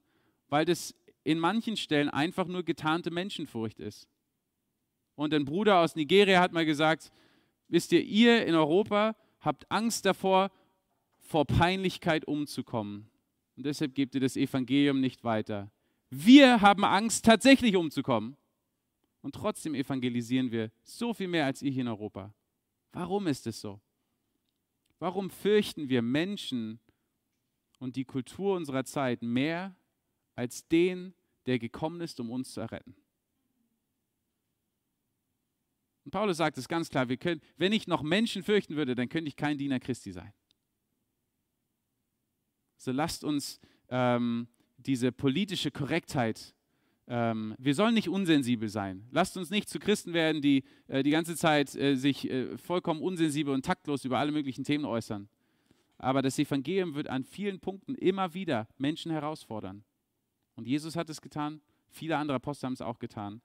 weil 0.50 0.66
das 0.66 0.96
in 1.24 1.40
manchen 1.40 1.78
Stellen 1.78 2.10
einfach 2.10 2.48
nur 2.48 2.64
getarnte 2.64 3.12
Menschenfurcht 3.12 3.80
ist. 3.80 4.08
Und 5.16 5.34
ein 5.34 5.46
Bruder 5.46 5.80
aus 5.80 5.96
Nigeria 5.96 6.40
hat 6.40 6.54
mal 6.54 6.66
gesagt, 6.66 7.12
wisst 7.68 7.92
ihr, 7.92 8.02
ihr 8.04 8.46
in 8.46 8.56
Europa 8.56 9.16
habt 9.42 9.70
Angst 9.72 10.06
davor, 10.06 10.52
vor 11.20 11.46
Peinlichkeit 11.46 12.26
umzukommen. 12.26 13.10
Und 13.56 13.66
deshalb 13.66 13.94
gebt 13.94 14.16
ihr 14.16 14.22
das 14.22 14.38
Evangelium 14.38 15.00
nicht 15.00 15.24
weiter. 15.24 15.70
Wir 16.10 16.62
haben 16.62 16.84
Angst, 16.84 17.26
tatsächlich 17.26 17.76
umzukommen. 17.76 18.36
Und 19.22 19.36
trotzdem 19.36 19.76
evangelisieren 19.76 20.52
wir 20.52 20.72
so 20.84 21.14
viel 21.14 21.28
mehr 21.28 21.46
als 21.46 21.60
hier 21.60 21.82
in 21.82 21.88
Europa. 21.88 22.34
Warum 22.92 23.28
ist 23.28 23.46
es 23.48 23.60
so? 23.60 23.82
Warum 24.98 25.30
fürchten 25.30 25.90
wir 25.90 26.02
Menschen 26.02 26.80
und 27.80 27.96
die 27.96 28.06
Kultur 28.06 28.56
unserer 28.56 28.86
Zeit 28.86 29.22
mehr 29.22 29.76
als 30.36 30.68
den, 30.68 31.14
der 31.46 31.60
gekommen 31.60 32.02
ist, 32.02 32.20
um 32.20 32.32
uns 32.32 32.54
zu 32.54 32.62
erretten? 32.62 32.96
Und 36.06 36.12
Paulus 36.12 36.38
sagt 36.38 36.58
es 36.58 36.68
ganz 36.68 36.90
klar, 36.90 37.08
wir 37.08 37.18
können, 37.18 37.42
wenn 37.58 37.72
ich 37.72 37.88
noch 37.88 38.02
Menschen 38.02 38.42
fürchten 38.42 38.76
würde, 38.76 38.96
dann 38.96 39.10
könnte 39.10 39.28
ich 39.28 39.36
kein 39.36 39.58
Diener 39.58 39.80
Christi 39.80 40.12
sein. 40.12 40.34
So 42.78 42.92
lasst 42.92 43.24
uns 43.24 43.60
ähm, 43.90 44.48
diese 44.86 45.12
politische 45.12 45.72
Korrektheit, 45.72 46.54
ähm, 47.08 47.56
wir 47.58 47.74
sollen 47.74 47.94
nicht 47.94 48.10
unsensibel 48.10 48.70
sein. 48.70 49.08
Lasst 49.12 49.38
uns 49.38 49.50
nicht 49.50 49.70
zu 49.70 49.80
Christen 49.80 50.14
werden, 50.14 50.42
die 50.42 50.64
äh, 50.88 51.04
die 51.04 51.10
ganze 51.10 51.36
Zeit 51.36 51.76
äh, 51.76 51.96
sich 51.96 52.30
äh, 52.30 52.58
vollkommen 52.58 53.02
unsensibel 53.02 53.54
und 53.54 53.66
taktlos 53.66 54.06
über 54.06 54.20
alle 54.20 54.32
möglichen 54.32 54.64
Themen 54.64 54.86
äußern. 54.86 55.28
Aber 55.98 56.22
das 56.22 56.40
Evangelium 56.40 56.96
wird 56.96 57.10
an 57.10 57.24
vielen 57.24 57.60
Punkten 57.60 57.96
immer 57.96 58.34
wieder 58.34 58.68
Menschen 58.78 59.12
herausfordern. 59.12 59.84
Und 60.56 60.68
Jesus 60.68 60.96
hat 60.96 61.10
es 61.10 61.22
getan, 61.22 61.62
viele 61.90 62.18
andere 62.18 62.36
Apostel 62.36 62.68
haben 62.68 62.74
es 62.74 62.82
auch 62.82 63.00
getan 63.00 63.42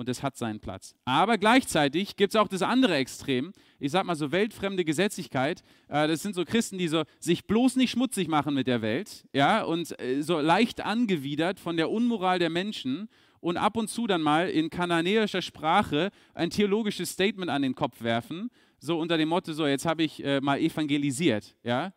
und 0.00 0.08
es 0.08 0.22
hat 0.22 0.34
seinen 0.34 0.60
Platz. 0.60 0.94
Aber 1.04 1.36
gleichzeitig 1.36 2.16
gibt 2.16 2.34
es 2.34 2.40
auch 2.40 2.48
das 2.48 2.62
andere 2.62 2.94
Extrem, 2.96 3.52
ich 3.78 3.92
sag 3.92 4.06
mal 4.06 4.16
so 4.16 4.32
weltfremde 4.32 4.82
Gesetzlichkeit. 4.82 5.62
Äh, 5.88 6.08
das 6.08 6.22
sind 6.22 6.34
so 6.34 6.46
Christen, 6.46 6.78
die 6.78 6.88
so 6.88 7.04
sich 7.18 7.46
bloß 7.46 7.76
nicht 7.76 7.90
schmutzig 7.90 8.26
machen 8.26 8.54
mit 8.54 8.66
der 8.66 8.80
Welt, 8.80 9.26
ja, 9.34 9.62
und 9.62 10.00
äh, 10.00 10.22
so 10.22 10.40
leicht 10.40 10.80
angewidert 10.80 11.60
von 11.60 11.76
der 11.76 11.90
Unmoral 11.90 12.38
der 12.38 12.48
Menschen 12.48 13.10
und 13.40 13.58
ab 13.58 13.76
und 13.76 13.88
zu 13.88 14.06
dann 14.06 14.22
mal 14.22 14.48
in 14.48 14.70
kananäischer 14.70 15.42
Sprache 15.42 16.10
ein 16.32 16.48
theologisches 16.48 17.10
Statement 17.10 17.50
an 17.50 17.60
den 17.60 17.74
Kopf 17.74 18.00
werfen, 18.00 18.50
so 18.78 18.98
unter 18.98 19.18
dem 19.18 19.28
Motto, 19.28 19.52
so 19.52 19.66
jetzt 19.66 19.84
habe 19.84 20.02
ich 20.02 20.24
äh, 20.24 20.40
mal 20.40 20.58
evangelisiert, 20.58 21.54
ja. 21.62 21.92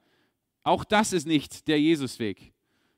Auch 0.66 0.84
das 0.84 1.14
ist 1.14 1.26
nicht 1.26 1.70
der 1.70 1.80
Jesusweg. 1.80 2.54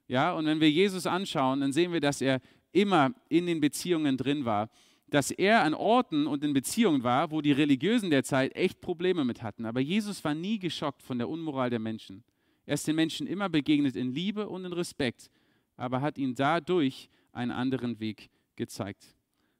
Ja, 0.07 0.33
und 0.33 0.47
wenn 0.47 0.59
wir 0.59 0.69
Jesus 0.69 1.05
anschauen, 1.05 1.61
dann 1.61 1.73
sehen 1.73 1.93
wir, 1.93 1.99
dass 1.99 2.21
er 2.21 2.39
immer 2.75 3.11
in 3.29 3.45
den 3.45 3.61
Beziehungen 3.61 4.17
drin 4.17 4.45
war, 4.45 4.69
dass 5.07 5.31
er 5.31 5.63
an 5.63 5.73
Orten 5.73 6.27
und 6.27 6.43
in 6.43 6.53
Beziehungen 6.53 7.03
war, 7.03 7.31
wo 7.31 7.41
die 7.41 7.51
Religiösen 7.51 8.09
der 8.09 8.23
Zeit 8.23 8.55
echt 8.55 8.81
Probleme 8.81 9.23
mit 9.23 9.43
hatten. 9.43 9.65
Aber 9.65 9.79
Jesus 9.79 10.23
war 10.23 10.33
nie 10.33 10.59
geschockt 10.59 11.03
von 11.03 11.17
der 11.17 11.29
Unmoral 11.29 11.69
der 11.69 11.79
Menschen. 11.79 12.23
Er 12.65 12.73
ist 12.73 12.87
den 12.87 12.95
Menschen 12.95 13.27
immer 13.27 13.49
begegnet 13.49 13.95
in 13.95 14.11
Liebe 14.11 14.49
und 14.49 14.65
in 14.65 14.73
Respekt, 14.73 15.29
aber 15.77 16.01
hat 16.01 16.17
ihnen 16.17 16.33
dadurch 16.33 17.09
einen 17.31 17.51
anderen 17.51 17.99
Weg 17.99 18.29
gezeigt. 18.55 19.15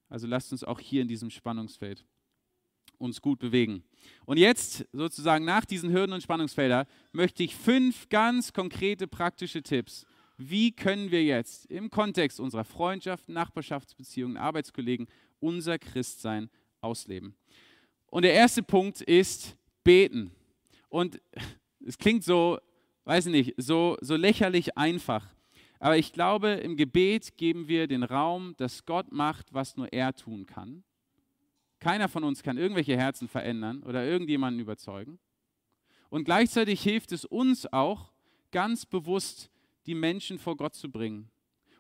Also 0.10 0.27
lasst 0.27 0.51
uns 0.51 0.63
auch 0.63 0.79
hier 0.79 1.01
in 1.01 1.08
diesem 1.08 1.29
Spannungsfeld 1.29 2.05
uns 2.97 3.21
gut 3.21 3.39
bewegen. 3.39 3.84
Und 4.25 4.38
jetzt 4.38 4.86
sozusagen 4.93 5.45
nach 5.45 5.65
diesen 5.65 5.91
Hürden 5.91 6.13
und 6.13 6.21
Spannungsfeldern 6.21 6.86
möchte 7.12 7.43
ich 7.43 7.55
fünf 7.55 8.08
ganz 8.10 8.53
konkrete 8.53 9.08
praktische 9.08 9.62
Tipps 9.62 10.05
wie 10.38 10.71
können 10.71 11.12
wir 11.12 11.24
jetzt 11.24 11.65
im 11.67 11.89
Kontext 11.89 12.39
unserer 12.39 12.63
Freundschaft, 12.63 13.30
Nachbarschaftsbeziehungen, 13.30 14.38
Arbeitskollegen 14.38 15.08
unser 15.39 15.80
Christsein 15.80 16.50
ausleben. 16.82 17.36
Und 18.08 18.24
der 18.24 18.34
erste 18.34 18.63
Punkt 18.63 19.02
ist 19.02 19.56
beten. 19.84 20.32
Und 20.89 21.21
es 21.86 21.98
klingt 21.98 22.24
so, 22.24 22.60
weiß 23.06 23.28
ich 23.28 23.32
nicht, 23.32 23.54
so, 23.58 23.98
so 24.02 24.15
lächerlich 24.15 24.78
einfach. 24.78 25.28
Aber 25.80 25.98
ich 25.98 26.13
glaube, 26.13 26.50
im 26.50 26.78
Gebet 26.78 27.38
geben 27.38 27.67
wir 27.67 27.88
den 27.88 28.04
Raum, 28.04 28.56
dass 28.58 28.86
Gott 28.86 29.12
macht, 29.12 29.54
was 29.54 29.76
nur 29.76 29.91
er 29.91 30.15
tun 30.15 30.45
kann. 30.45 30.84
Keiner 31.80 32.08
von 32.08 32.24
uns 32.24 32.41
kann 32.41 32.58
irgendwelche 32.58 32.98
Herzen 32.98 33.28
verändern 33.28 33.84
oder 33.84 34.04
irgendjemanden 34.06 34.60
überzeugen. 34.62 35.19
Und 36.10 36.24
gleichzeitig 36.24 36.82
hilft 36.82 37.12
es 37.12 37.26
uns 37.26 37.71
auch, 37.71 38.13
ganz 38.52 38.86
bewusst 38.86 39.52
die 39.86 39.95
Menschen 39.95 40.39
vor 40.39 40.58
Gott 40.58 40.76
zu 40.76 40.89
bringen. 40.89 41.30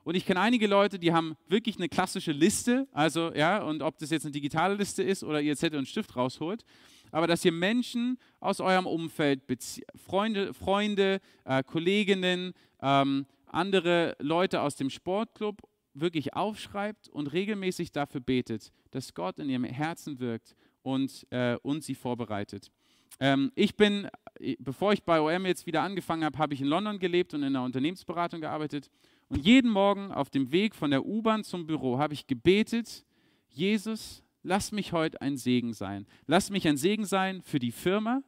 Und 0.03 0.13
ich 0.13 0.25
kenne 0.25 0.39
einige 0.39 0.67
Leute, 0.67 0.99
die 0.99 1.11
haben 1.11 1.35
wirklich 1.47 1.77
eine 1.77 1.89
klassische 1.89 2.31
Liste, 2.31 2.87
also 2.91 3.33
ja, 3.33 3.63
und 3.63 3.81
ob 3.81 3.97
das 3.97 4.11
jetzt 4.11 4.23
eine 4.23 4.31
digitale 4.31 4.75
Liste 4.75 5.01
ist 5.01 5.23
oder 5.23 5.41
ihr 5.41 5.57
Zettel 5.57 5.79
und 5.79 5.87
Stift 5.87 6.15
rausholt, 6.15 6.63
aber 7.11 7.25
dass 7.25 7.43
ihr 7.43 7.51
Menschen 7.51 8.19
aus 8.39 8.59
eurem 8.59 8.85
Umfeld, 8.85 9.47
Bezie 9.47 9.83
Freunde, 9.95 10.53
Freunde 10.53 11.21
äh, 11.45 11.63
Kolleginnen, 11.63 12.53
ähm, 12.81 13.25
andere 13.47 14.15
Leute 14.19 14.61
aus 14.61 14.75
dem 14.75 14.91
Sportclub 14.91 15.61
wirklich 15.95 16.35
aufschreibt 16.35 17.09
und 17.09 17.33
regelmäßig 17.33 17.91
dafür 17.91 18.21
betet, 18.21 18.71
dass 18.91 19.13
Gott 19.13 19.39
in 19.39 19.49
ihrem 19.49 19.63
Herzen 19.63 20.19
wirkt 20.19 20.55
und, 20.83 21.25
äh, 21.31 21.57
und 21.63 21.83
sie 21.83 21.95
vorbereitet. 21.95 22.71
Ähm, 23.19 23.51
ich 23.55 23.75
bin, 23.75 24.09
äh, 24.39 24.55
bevor 24.59 24.93
ich 24.93 25.03
bei 25.03 25.21
OM 25.21 25.45
jetzt 25.45 25.65
wieder 25.65 25.81
angefangen 25.81 26.23
habe, 26.23 26.37
habe 26.37 26.53
ich 26.53 26.61
in 26.61 26.67
London 26.67 26.99
gelebt 26.99 27.33
und 27.33 27.43
in 27.43 27.53
der 27.53 27.61
Unternehmensberatung 27.61 28.41
gearbeitet. 28.41 28.89
Und 29.29 29.45
jeden 29.45 29.71
Morgen 29.71 30.11
auf 30.11 30.29
dem 30.29 30.51
Weg 30.51 30.75
von 30.75 30.91
der 30.91 31.05
U-Bahn 31.05 31.43
zum 31.43 31.65
Büro 31.65 31.97
habe 31.97 32.13
ich 32.13 32.27
gebetet, 32.27 33.05
Jesus, 33.49 34.23
lass 34.43 34.71
mich 34.71 34.91
heute 34.91 35.21
ein 35.21 35.37
Segen 35.37 35.73
sein. 35.73 36.05
Lass 36.27 36.49
mich 36.49 36.67
ein 36.67 36.77
Segen 36.77 37.05
sein 37.05 37.41
für 37.41 37.59
die 37.59 37.71
Firma. 37.71 38.21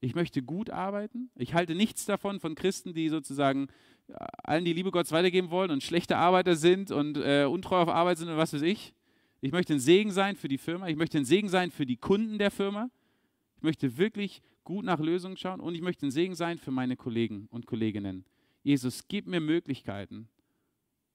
Ich 0.00 0.14
möchte 0.14 0.42
gut 0.42 0.70
arbeiten. 0.70 1.30
Ich 1.36 1.52
halte 1.52 1.74
nichts 1.74 2.06
davon 2.06 2.40
von 2.40 2.54
Christen, 2.54 2.94
die 2.94 3.10
sozusagen 3.10 3.68
äh, 4.08 4.14
allen 4.42 4.64
die 4.64 4.72
Liebe 4.72 4.90
Gottes 4.90 5.12
weitergeben 5.12 5.50
wollen 5.50 5.70
und 5.70 5.82
schlechte 5.82 6.16
Arbeiter 6.16 6.56
sind 6.56 6.90
und 6.90 7.18
äh, 7.18 7.44
untreu 7.44 7.76
auf 7.76 7.88
Arbeit 7.88 8.18
sind 8.18 8.28
und 8.28 8.38
was 8.38 8.54
weiß 8.54 8.62
ich. 8.62 8.94
Ich 9.42 9.52
möchte 9.52 9.74
ein 9.74 9.80
Segen 9.80 10.10
sein 10.10 10.36
für 10.36 10.48
die 10.48 10.58
Firma. 10.58 10.88
Ich 10.88 10.96
möchte 10.96 11.18
ein 11.18 11.24
Segen 11.24 11.48
sein 11.48 11.70
für 11.70 11.86
die 11.86 11.96
Kunden 11.96 12.38
der 12.38 12.50
Firma. 12.50 12.90
Ich 13.60 13.62
möchte 13.62 13.98
wirklich 13.98 14.40
gut 14.64 14.86
nach 14.86 15.00
Lösungen 15.00 15.36
schauen 15.36 15.60
und 15.60 15.74
ich 15.74 15.82
möchte 15.82 16.06
ein 16.06 16.10
Segen 16.10 16.34
sein 16.34 16.56
für 16.56 16.70
meine 16.70 16.96
Kollegen 16.96 17.46
und 17.50 17.66
Kolleginnen. 17.66 18.24
Jesus, 18.62 19.06
gib 19.06 19.26
mir 19.26 19.40
Möglichkeiten. 19.40 20.30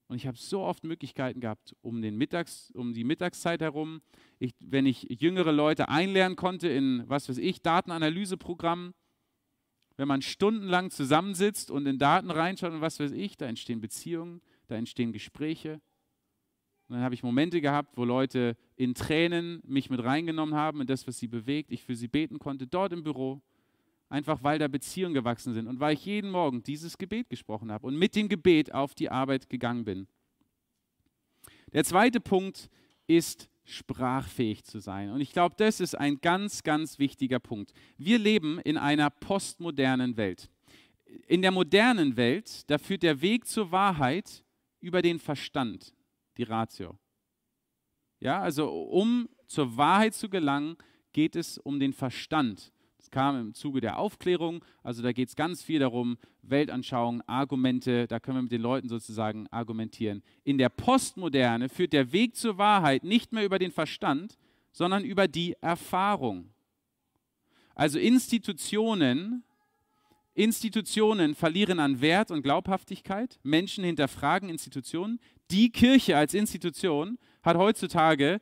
Und 0.07 0.17
ich 0.17 0.27
habe 0.27 0.37
so 0.37 0.61
oft 0.61 0.83
Möglichkeiten 0.83 1.39
gehabt, 1.39 1.75
um, 1.81 2.03
den 2.03 2.17
Mittags, 2.17 2.69
um 2.75 2.93
die 2.93 3.03
Mittagszeit 3.03 3.61
herum, 3.61 3.99
ich, 4.37 4.53
wenn 4.59 4.85
ich 4.85 5.07
jüngere 5.09 5.51
Leute 5.51 5.89
einlernen 5.89 6.35
konnte 6.35 6.67
in, 6.67 7.03
was 7.07 7.27
weiß 7.27 7.39
ich, 7.39 7.63
Datenanalyseprogrammen, 7.63 8.93
wenn 9.97 10.07
man 10.07 10.21
stundenlang 10.21 10.91
zusammensitzt 10.91 11.71
und 11.71 11.87
in 11.87 11.97
Daten 11.97 12.29
reinschaut 12.29 12.73
und 12.73 12.81
was 12.81 12.99
weiß 12.99 13.13
ich, 13.13 13.37
da 13.37 13.47
entstehen 13.47 13.81
Beziehungen, 13.81 14.39
da 14.67 14.75
entstehen 14.75 15.13
Gespräche. 15.13 15.81
Und 16.87 16.95
dann 16.95 17.03
habe 17.03 17.15
ich 17.15 17.23
Momente 17.23 17.61
gehabt, 17.61 17.97
wo 17.97 18.05
Leute 18.05 18.55
in 18.75 18.93
Tränen 18.93 19.61
mich 19.65 19.89
mit 19.89 20.03
reingenommen 20.03 20.53
haben 20.53 20.81
in 20.81 20.87
das, 20.87 21.07
was 21.07 21.17
sie 21.17 21.27
bewegt, 21.27 21.71
ich 21.71 21.83
für 21.83 21.95
sie 21.95 22.07
beten 22.07 22.37
konnte, 22.37 22.67
dort 22.67 22.93
im 22.93 23.03
Büro, 23.03 23.41
einfach 24.07 24.43
weil 24.43 24.59
da 24.59 24.67
Beziehungen 24.67 25.15
gewachsen 25.15 25.53
sind 25.53 25.67
und 25.67 25.79
weil 25.79 25.95
ich 25.95 26.05
jeden 26.05 26.29
Morgen 26.29 26.61
dieses 26.61 26.97
Gebet 26.99 27.29
gesprochen 27.29 27.71
habe 27.71 27.87
und 27.87 27.97
mit 27.97 28.15
dem 28.15 28.29
Gebet 28.29 28.71
auf 28.71 28.93
die 28.93 29.09
Arbeit 29.09 29.49
gegangen 29.49 29.83
bin. 29.83 30.07
Der 31.73 31.83
zweite 31.83 32.19
Punkt 32.19 32.69
ist, 33.07 33.49
sprachfähig 33.63 34.63
zu 34.63 34.77
sein. 34.77 35.09
Und 35.09 35.21
ich 35.21 35.31
glaube, 35.31 35.55
das 35.57 35.79
ist 35.79 35.95
ein 35.95 36.21
ganz, 36.21 36.61
ganz 36.61 36.99
wichtiger 36.99 37.39
Punkt. 37.39 37.73
Wir 37.97 38.19
leben 38.19 38.59
in 38.59 38.77
einer 38.77 39.09
postmodernen 39.09 40.17
Welt. 40.17 40.51
In 41.25 41.41
der 41.41 41.49
modernen 41.49 42.15
Welt, 42.15 42.69
da 42.69 42.77
führt 42.77 43.01
der 43.01 43.21
Weg 43.21 43.47
zur 43.47 43.71
Wahrheit 43.71 44.43
über 44.81 45.01
den 45.01 45.17
Verstand 45.17 45.94
die 46.37 46.43
Ratio. 46.43 46.97
Ja, 48.19 48.41
also 48.41 48.69
um 48.69 49.29
zur 49.47 49.77
Wahrheit 49.77 50.13
zu 50.13 50.29
gelangen, 50.29 50.77
geht 51.13 51.35
es 51.35 51.57
um 51.57 51.79
den 51.79 51.93
Verstand. 51.93 52.71
Das 52.97 53.11
kam 53.11 53.39
im 53.39 53.53
Zuge 53.53 53.81
der 53.81 53.99
Aufklärung, 53.99 54.65
also 54.81 55.03
da 55.03 55.11
geht 55.11 55.29
es 55.29 55.35
ganz 55.35 55.61
viel 55.61 55.79
darum, 55.79 56.17
Weltanschauung, 56.41 57.21
Argumente, 57.27 58.07
da 58.07 58.19
können 58.19 58.37
wir 58.37 58.41
mit 58.41 58.51
den 58.51 58.61
Leuten 58.61 58.89
sozusagen 58.89 59.47
argumentieren. 59.49 60.23
In 60.43 60.57
der 60.57 60.69
Postmoderne 60.69 61.69
führt 61.69 61.93
der 61.93 62.11
Weg 62.11 62.35
zur 62.35 62.57
Wahrheit 62.57 63.03
nicht 63.03 63.31
mehr 63.31 63.45
über 63.45 63.59
den 63.59 63.71
Verstand, 63.71 64.37
sondern 64.71 65.03
über 65.03 65.27
die 65.27 65.55
Erfahrung. 65.61 66.49
Also 67.75 67.99
Institutionen, 67.99 69.43
Institutionen 70.33 71.35
verlieren 71.35 71.79
an 71.79 72.01
Wert 72.01 72.31
und 72.31 72.41
Glaubhaftigkeit, 72.41 73.39
Menschen 73.43 73.83
hinterfragen 73.83 74.49
Institutionen, 74.49 75.19
die 75.51 75.71
Kirche 75.71 76.17
als 76.17 76.33
Institution 76.33 77.17
hat 77.43 77.57
heutzutage 77.57 78.41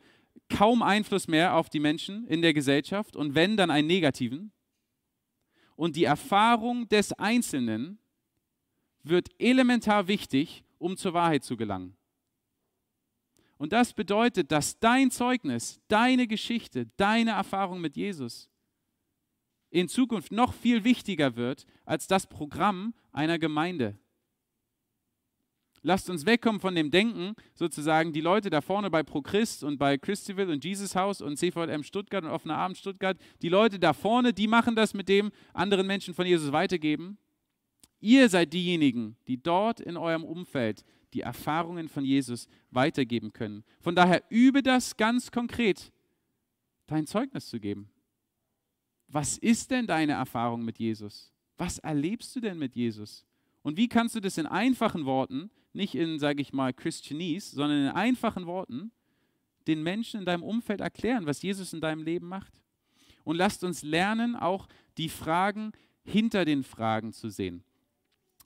kaum 0.50 0.82
Einfluss 0.82 1.28
mehr 1.28 1.56
auf 1.56 1.70
die 1.70 1.80
Menschen 1.80 2.28
in 2.28 2.42
der 2.42 2.54
Gesellschaft 2.54 3.16
und 3.16 3.36
wenn, 3.36 3.58
dann 3.58 3.72
einen 3.72 3.88
negativen. 3.88 4.52
Und 5.76 5.96
die 5.96 6.04
Erfahrung 6.04 6.88
des 6.90 7.14
Einzelnen 7.14 8.00
wird 9.04 9.30
elementar 9.40 10.08
wichtig, 10.08 10.64
um 10.78 10.96
zur 10.98 11.14
Wahrheit 11.14 11.44
zu 11.44 11.58
gelangen. 11.58 11.98
Und 13.58 13.74
das 13.74 13.94
bedeutet, 13.94 14.52
dass 14.52 14.80
dein 14.80 15.12
Zeugnis, 15.12 15.80
deine 15.88 16.28
Geschichte, 16.28 16.88
deine 16.98 17.32
Erfahrung 17.32 17.82
mit 17.82 17.96
Jesus 17.96 18.50
in 19.70 19.88
Zukunft 19.88 20.32
noch 20.32 20.54
viel 20.54 20.84
wichtiger 20.84 21.36
wird 21.36 21.66
als 21.86 22.08
das 22.08 22.28
Programm 22.28 22.94
einer 23.12 23.40
Gemeinde. 23.40 23.98
Lasst 25.86 26.10
uns 26.10 26.26
wegkommen 26.26 26.62
von 26.62 26.76
dem 26.76 26.92
Denken, 26.92 27.36
sozusagen 27.54 28.14
die 28.14 28.22
Leute 28.22 28.50
da 28.50 28.62
vorne 28.62 28.90
bei 28.90 29.04
ProChrist 29.04 29.66
und 29.66 29.78
bei 29.78 29.98
Christiville 29.98 30.54
und 30.54 30.64
Jesus 30.64 30.96
Haus 30.96 31.22
und 31.22 31.38
CVM 31.38 31.84
Stuttgart 31.84 32.24
und 32.24 32.32
Offener 32.32 32.56
Abend 32.56 32.78
Stuttgart, 32.78 33.18
die 33.42 33.50
Leute 33.50 33.80
da 33.80 33.92
vorne, 33.92 34.34
die 34.34 34.48
machen 34.48 34.78
das 34.78 34.94
mit 34.94 35.10
dem 35.10 35.30
anderen 35.54 35.86
Menschen 35.86 36.14
von 36.14 36.26
Jesus 36.26 36.54
weitergeben. 36.54 37.18
Ihr 38.00 38.30
seid 38.30 38.54
diejenigen, 38.54 39.18
die 39.28 39.44
dort 39.44 39.82
in 39.82 39.98
eurem 39.98 40.24
Umfeld 40.24 40.86
die 41.14 41.22
Erfahrungen 41.22 41.90
von 41.90 42.06
Jesus 42.06 42.48
weitergeben 42.72 43.34
können. 43.34 43.66
Von 43.82 43.94
daher 43.94 44.24
übe 44.30 44.64
das 44.64 44.96
ganz 44.96 45.32
konkret, 45.32 45.92
dein 46.88 47.08
Zeugnis 47.08 47.50
zu 47.50 47.60
geben. 47.60 47.90
Was 49.10 49.38
ist 49.38 49.70
denn 49.70 49.86
deine 49.86 50.14
Erfahrung 50.14 50.64
mit 50.64 50.80
Jesus? 50.80 51.34
Was 51.58 51.78
erlebst 51.80 52.34
du 52.36 52.40
denn 52.40 52.58
mit 52.58 52.76
Jesus? 52.76 53.26
Und 53.62 53.78
wie 53.78 53.88
kannst 53.88 54.16
du 54.16 54.22
das 54.22 54.38
in 54.38 54.46
einfachen 54.46 55.06
Worten 55.06 55.52
nicht 55.74 55.96
in, 55.96 56.20
sage 56.20 56.42
ich 56.42 56.54
mal, 56.54 56.74
Christianese, 56.74 57.56
sondern 57.56 57.86
in 57.86 57.90
einfachen 57.90 58.46
Worten 58.46 58.92
den 59.68 59.82
Menschen 59.82 60.20
in 60.20 60.26
deinem 60.26 60.44
Umfeld 60.44 60.82
erklären, 60.82 61.26
was 61.26 61.42
Jesus 61.42 61.74
in 61.74 61.82
deinem 61.82 62.04
Leben 62.04 62.28
macht. 62.28 62.62
Und 63.24 63.38
lasst 63.38 63.64
uns 63.64 63.84
lernen, 63.84 64.36
auch 64.36 64.68
die 64.98 65.10
Fragen 65.10 65.72
hinter 66.04 66.46
den 66.46 66.64
Fragen 66.64 67.14
zu 67.14 67.30
sehen. 67.30 67.64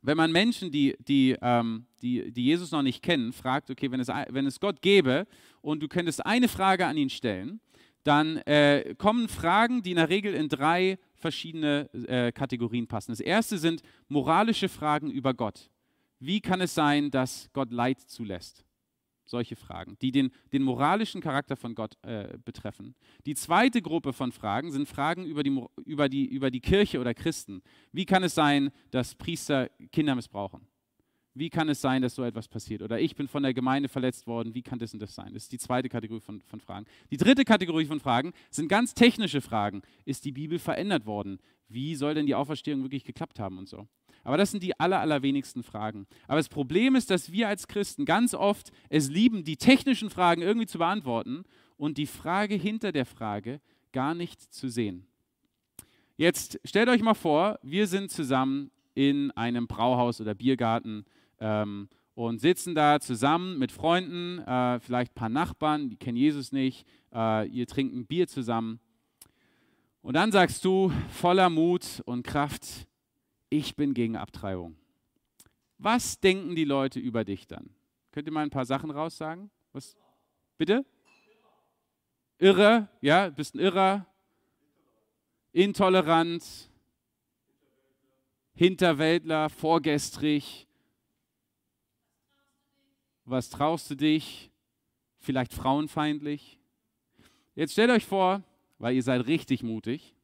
Wenn 0.01 0.17
man 0.17 0.31
Menschen, 0.31 0.71
die, 0.71 0.95
die, 0.99 1.35
ähm, 1.41 1.87
die, 2.01 2.31
die 2.31 2.45
Jesus 2.45 2.71
noch 2.71 2.83
nicht 2.83 3.01
kennen, 3.01 3.33
fragt, 3.33 3.69
okay, 3.71 3.91
wenn 3.91 3.99
es, 3.99 4.07
wenn 4.07 4.45
es 4.45 4.59
Gott 4.59 4.81
gäbe 4.81 5.25
und 5.61 5.81
du 5.81 5.87
könntest 5.87 6.25
eine 6.25 6.47
Frage 6.47 6.85
an 6.85 6.97
ihn 6.97 7.09
stellen, 7.09 7.59
dann 8.03 8.37
äh, 8.45 8.95
kommen 8.97 9.27
Fragen, 9.27 9.81
die 9.81 9.91
in 9.91 9.97
der 9.97 10.09
Regel 10.09 10.33
in 10.33 10.47
drei 10.47 10.97
verschiedene 11.15 11.89
äh, 12.07 12.31
Kategorien 12.31 12.87
passen. 12.87 13.11
Das 13.11 13.19
erste 13.19 13.57
sind 13.57 13.81
moralische 14.07 14.69
Fragen 14.69 15.11
über 15.11 15.33
Gott. 15.33 15.69
Wie 16.19 16.41
kann 16.41 16.61
es 16.61 16.73
sein, 16.73 17.11
dass 17.11 17.49
Gott 17.53 17.71
Leid 17.71 18.01
zulässt? 18.01 18.63
Solche 19.25 19.57
Fragen, 19.57 19.97
die 20.01 20.11
den, 20.11 20.31
den 20.53 20.63
moralischen 20.63 21.19
Charakter 21.19 21.57
von 21.57 21.75
Gott 21.75 21.97
äh, 22.01 22.37
betreffen. 22.45 22.95
Die 23.25 23.35
zweite 23.35 23.81
Gruppe 23.81 24.13
von 24.13 24.31
Fragen 24.31 24.71
sind 24.71 24.87
Fragen 24.87 25.25
über 25.25 25.43
die, 25.43 25.61
über, 25.83 26.07
die, 26.07 26.25
über 26.25 26.49
die 26.49 26.61
Kirche 26.61 27.01
oder 27.01 27.13
Christen. 27.13 27.61
Wie 27.91 28.05
kann 28.05 28.23
es 28.23 28.35
sein, 28.35 28.71
dass 28.91 29.15
Priester 29.15 29.69
Kinder 29.91 30.15
missbrauchen? 30.15 30.65
Wie 31.33 31.49
kann 31.49 31.69
es 31.69 31.81
sein, 31.81 32.01
dass 32.01 32.15
so 32.15 32.23
etwas 32.23 32.47
passiert? 32.47 32.81
Oder 32.81 32.99
ich 32.99 33.15
bin 33.15 33.27
von 33.27 33.43
der 33.43 33.53
Gemeinde 33.53 33.89
verletzt 33.89 34.25
worden. 34.25 34.55
Wie 34.55 34.63
kann 34.63 34.79
das 34.79 34.93
und 34.93 35.01
das 35.01 35.13
sein? 35.13 35.33
Das 35.33 35.43
ist 35.43 35.51
die 35.51 35.59
zweite 35.59 35.89
Kategorie 35.89 36.21
von, 36.21 36.41
von 36.41 36.59
Fragen. 36.59 36.85
Die 37.11 37.17
dritte 37.17 37.43
Kategorie 37.43 37.85
von 37.85 37.99
Fragen 37.99 38.33
sind 38.49 38.69
ganz 38.69 38.93
technische 38.93 39.41
Fragen. 39.41 39.81
Ist 40.05 40.25
die 40.25 40.31
Bibel 40.31 40.57
verändert 40.57 41.05
worden? 41.05 41.39
Wie 41.67 41.95
soll 41.95 42.15
denn 42.15 42.25
die 42.25 42.33
Auferstehung 42.33 42.81
wirklich 42.81 43.03
geklappt 43.03 43.39
haben 43.39 43.57
und 43.57 43.67
so? 43.67 43.87
Aber 44.27 44.35
das 44.35 44.51
sind 44.51 44.61
die 44.61 44.77
aller, 44.77 44.99
allerwenigsten 44.99 45.63
Fragen. 45.63 46.05
Aber 46.27 46.35
das 46.35 46.49
Problem 46.49 46.95
ist, 46.95 47.09
dass 47.09 47.31
wir 47.31 47.47
als 47.47 47.69
Christen 47.69 48.03
ganz 48.03 48.33
oft 48.33 48.73
es 48.89 49.09
lieben, 49.09 49.45
die 49.45 49.55
technischen 49.55 50.09
Fragen 50.09 50.41
irgendwie 50.41 50.67
zu 50.67 50.79
beantworten 50.79 51.45
und 51.77 51.97
die 51.97 52.07
Frage 52.07 52.55
hinter 52.55 52.91
der 52.91 53.05
Frage 53.05 53.61
gar 53.93 54.13
nicht 54.13 54.41
zu 54.53 54.67
sehen. 54.67 55.07
Jetzt 56.17 56.59
stellt 56.65 56.89
euch 56.89 57.01
mal 57.01 57.13
vor, 57.13 57.57
wir 57.63 57.87
sind 57.87 58.11
zusammen 58.11 58.69
in 58.95 59.31
einem 59.31 59.65
Brauhaus 59.65 60.19
oder 60.19 60.35
Biergarten 60.35 61.05
ähm, 61.39 61.87
und 62.13 62.41
sitzen 62.41 62.75
da 62.75 62.99
zusammen 62.99 63.57
mit 63.57 63.71
Freunden, 63.71 64.39
äh, 64.39 64.81
vielleicht 64.81 65.13
ein 65.13 65.19
paar 65.19 65.29
Nachbarn, 65.29 65.89
die 65.89 65.95
kennen 65.95 66.17
Jesus 66.17 66.51
nicht, 66.51 66.85
äh, 67.13 67.47
ihr 67.47 67.65
trinkt 67.65 67.95
ein 67.95 68.05
Bier 68.05 68.27
zusammen. 68.27 68.81
Und 70.01 70.15
dann 70.15 70.33
sagst 70.33 70.65
du 70.65 70.91
voller 71.11 71.49
Mut 71.49 72.01
und 72.03 72.27
Kraft, 72.27 72.87
ich 73.49 73.75
bin 73.75 73.93
gegen 73.93 74.15
Abtreibung. 74.15 74.75
Was 75.77 76.19
denken 76.19 76.55
die 76.55 76.65
Leute 76.65 76.99
über 76.99 77.23
dich 77.23 77.47
dann? 77.47 77.69
Könnt 78.11 78.27
ihr 78.27 78.33
mal 78.33 78.43
ein 78.43 78.49
paar 78.49 78.65
Sachen 78.65 78.89
raussagen? 78.89 79.51
Was? 79.73 79.95
Bitte? 80.57 80.85
Irre, 82.39 82.87
ja, 83.01 83.29
bist 83.29 83.55
ein 83.55 83.59
Irrer, 83.59 84.05
intolerant, 85.51 86.69
Hinterwäldler, 88.53 89.49
vorgestrig, 89.49 90.67
Was 93.29 93.49
traust 93.49 93.91
du 93.91 93.95
dich? 93.95 94.49
Vielleicht 95.19 95.53
frauenfeindlich? 95.53 96.59
Jetzt 97.55 97.73
stellt 97.73 97.91
euch 97.91 98.05
vor, 98.05 98.41
weil 98.79 98.95
ihr 98.95 99.03
seid 99.03 99.27
richtig 99.27 99.63
mutig. 99.63 100.15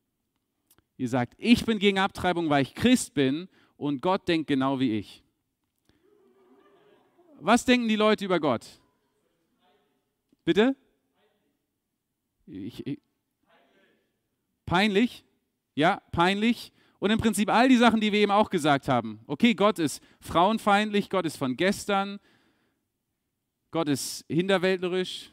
Ihr 0.98 1.10
sagt, 1.10 1.34
ich 1.38 1.66
bin 1.66 1.80
gegen 1.80 2.00
Abtreibung, 2.00 2.50
weil 2.50 2.62
ich 2.62 2.76
Christ 2.76 3.14
bin 3.14 3.50
und 3.78 4.02
Gott 4.02 4.28
denkt 4.28 4.48
genau 4.48 4.80
wie 4.80 4.98
ich. 4.98 5.24
Was 7.40 7.66
denken 7.66 7.88
die 7.88 7.96
Leute 7.96 8.24
über 8.26 8.40
Gott? 8.40 8.66
Bitte? 10.46 10.76
Ich, 12.46 12.86
ich, 12.86 13.00
peinlich? 14.66 15.26
Ja, 15.76 16.02
peinlich. 16.12 16.72
Und 17.00 17.12
im 17.12 17.20
Prinzip 17.20 17.50
all 17.50 17.68
die 17.68 17.76
Sachen, 17.76 18.00
die 18.00 18.14
wir 18.14 18.20
eben 18.22 18.32
auch 18.32 18.50
gesagt 18.50 18.88
haben. 18.88 19.20
Okay, 19.28 19.56
Gott 19.56 19.80
ist 19.80 20.02
frauenfeindlich, 20.22 21.10
Gott 21.10 21.26
ist 21.26 21.36
von 21.36 21.58
gestern, 21.58 22.18
Gott 23.72 23.90
ist 23.90 24.24
hinterwäldlerisch. 24.30 25.33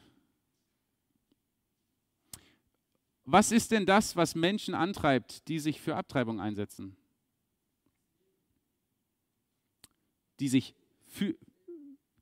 Was 3.25 3.51
ist 3.51 3.71
denn 3.71 3.85
das, 3.85 4.15
was 4.15 4.35
Menschen 4.35 4.73
antreibt, 4.73 5.47
die 5.47 5.59
sich 5.59 5.79
für 5.79 5.95
Abtreibung 5.95 6.39
einsetzen? 6.39 6.95
Die 10.39 10.47
sich 10.47 10.75
für, 11.05 11.35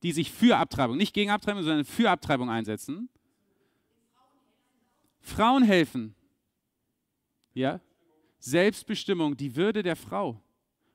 die 0.03 0.11
sich 0.11 0.31
für 0.31 0.57
Abtreibung, 0.57 0.97
nicht 0.97 1.13
gegen 1.13 1.31
Abtreibung, 1.31 1.63
sondern 1.63 1.85
für 1.85 2.09
Abtreibung 2.09 2.49
einsetzen. 2.49 3.09
Frauen 5.21 5.63
helfen. 5.63 6.15
Ja? 7.53 7.81
Selbstbestimmung, 8.39 9.37
die 9.37 9.55
Würde 9.55 9.83
der 9.83 9.95
Frau. 9.95 10.41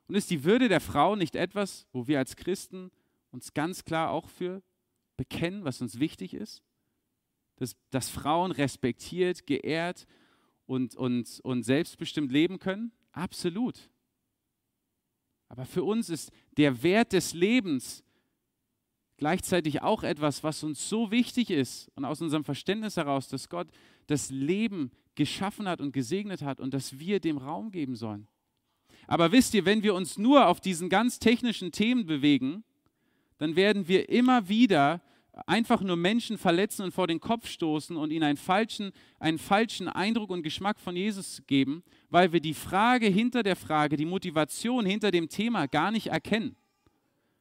Und 0.08 0.14
ist 0.14 0.30
die 0.30 0.44
Würde 0.44 0.68
der 0.68 0.80
Frau 0.80 1.16
nicht 1.16 1.36
etwas, 1.36 1.86
wo 1.92 2.06
wir 2.06 2.18
als 2.18 2.36
Christen 2.36 2.90
uns 3.30 3.54
ganz 3.54 3.84
klar 3.84 4.10
auch 4.10 4.28
für 4.28 4.62
bekennen, 5.16 5.64
was 5.64 5.80
uns 5.80 5.98
wichtig 5.98 6.34
ist? 6.34 6.62
Dass, 7.56 7.76
dass 7.90 8.08
Frauen 8.08 8.50
respektiert, 8.50 9.46
geehrt 9.46 10.06
und, 10.66 10.96
und, 10.96 11.40
und 11.44 11.62
selbstbestimmt 11.62 12.32
leben 12.32 12.58
können? 12.58 12.92
Absolut. 13.12 13.90
Aber 15.48 15.66
für 15.66 15.84
uns 15.84 16.10
ist 16.10 16.32
der 16.56 16.82
Wert 16.82 17.12
des 17.12 17.32
Lebens 17.32 18.02
gleichzeitig 19.16 19.82
auch 19.82 20.02
etwas, 20.02 20.42
was 20.42 20.64
uns 20.64 20.88
so 20.88 21.10
wichtig 21.10 21.50
ist 21.50 21.90
und 21.94 22.04
aus 22.04 22.20
unserem 22.20 22.44
Verständnis 22.44 22.96
heraus, 22.96 23.28
dass 23.28 23.48
Gott 23.48 23.68
das 24.06 24.30
Leben 24.30 24.90
geschaffen 25.14 25.68
hat 25.68 25.80
und 25.80 25.92
gesegnet 25.92 26.42
hat 26.42 26.60
und 26.60 26.74
dass 26.74 26.98
wir 26.98 27.20
dem 27.20 27.38
Raum 27.38 27.70
geben 27.70 27.94
sollen. 27.94 28.26
Aber 29.06 29.32
wisst 29.32 29.54
ihr, 29.54 29.64
wenn 29.64 29.82
wir 29.82 29.94
uns 29.94 30.18
nur 30.18 30.48
auf 30.48 30.60
diesen 30.60 30.88
ganz 30.88 31.18
technischen 31.18 31.72
Themen 31.72 32.06
bewegen, 32.06 32.64
dann 33.38 33.56
werden 33.56 33.86
wir 33.88 34.08
immer 34.08 34.48
wieder 34.48 35.02
einfach 35.46 35.80
nur 35.80 35.96
Menschen 35.96 36.38
verletzen 36.38 36.82
und 36.82 36.92
vor 36.92 37.06
den 37.06 37.20
Kopf 37.20 37.48
stoßen 37.48 37.96
und 37.96 38.10
ihnen 38.10 38.22
einen 38.22 38.36
falschen, 38.36 38.92
einen 39.18 39.38
falschen 39.38 39.88
Eindruck 39.88 40.30
und 40.30 40.42
Geschmack 40.42 40.78
von 40.78 40.96
Jesus 40.96 41.42
geben, 41.46 41.82
weil 42.08 42.32
wir 42.32 42.40
die 42.40 42.54
Frage 42.54 43.06
hinter 43.06 43.42
der 43.42 43.56
Frage, 43.56 43.96
die 43.96 44.04
Motivation 44.04 44.86
hinter 44.86 45.10
dem 45.10 45.28
Thema 45.28 45.66
gar 45.66 45.90
nicht 45.90 46.08
erkennen. 46.08 46.56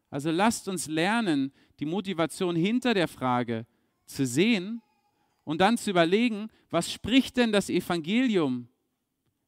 Also 0.09 0.31
lasst 0.31 0.67
uns 0.67 0.87
lernen, 0.87 1.51
die 1.79 1.85
Motivation 1.85 2.55
hinter 2.55 2.93
der 2.93 3.07
Frage 3.07 3.65
zu 4.05 4.25
sehen 4.25 4.81
und 5.43 5.61
dann 5.61 5.77
zu 5.77 5.89
überlegen, 5.89 6.49
was 6.69 6.91
spricht 6.91 7.37
denn 7.37 7.51
das 7.51 7.69
Evangelium 7.69 8.67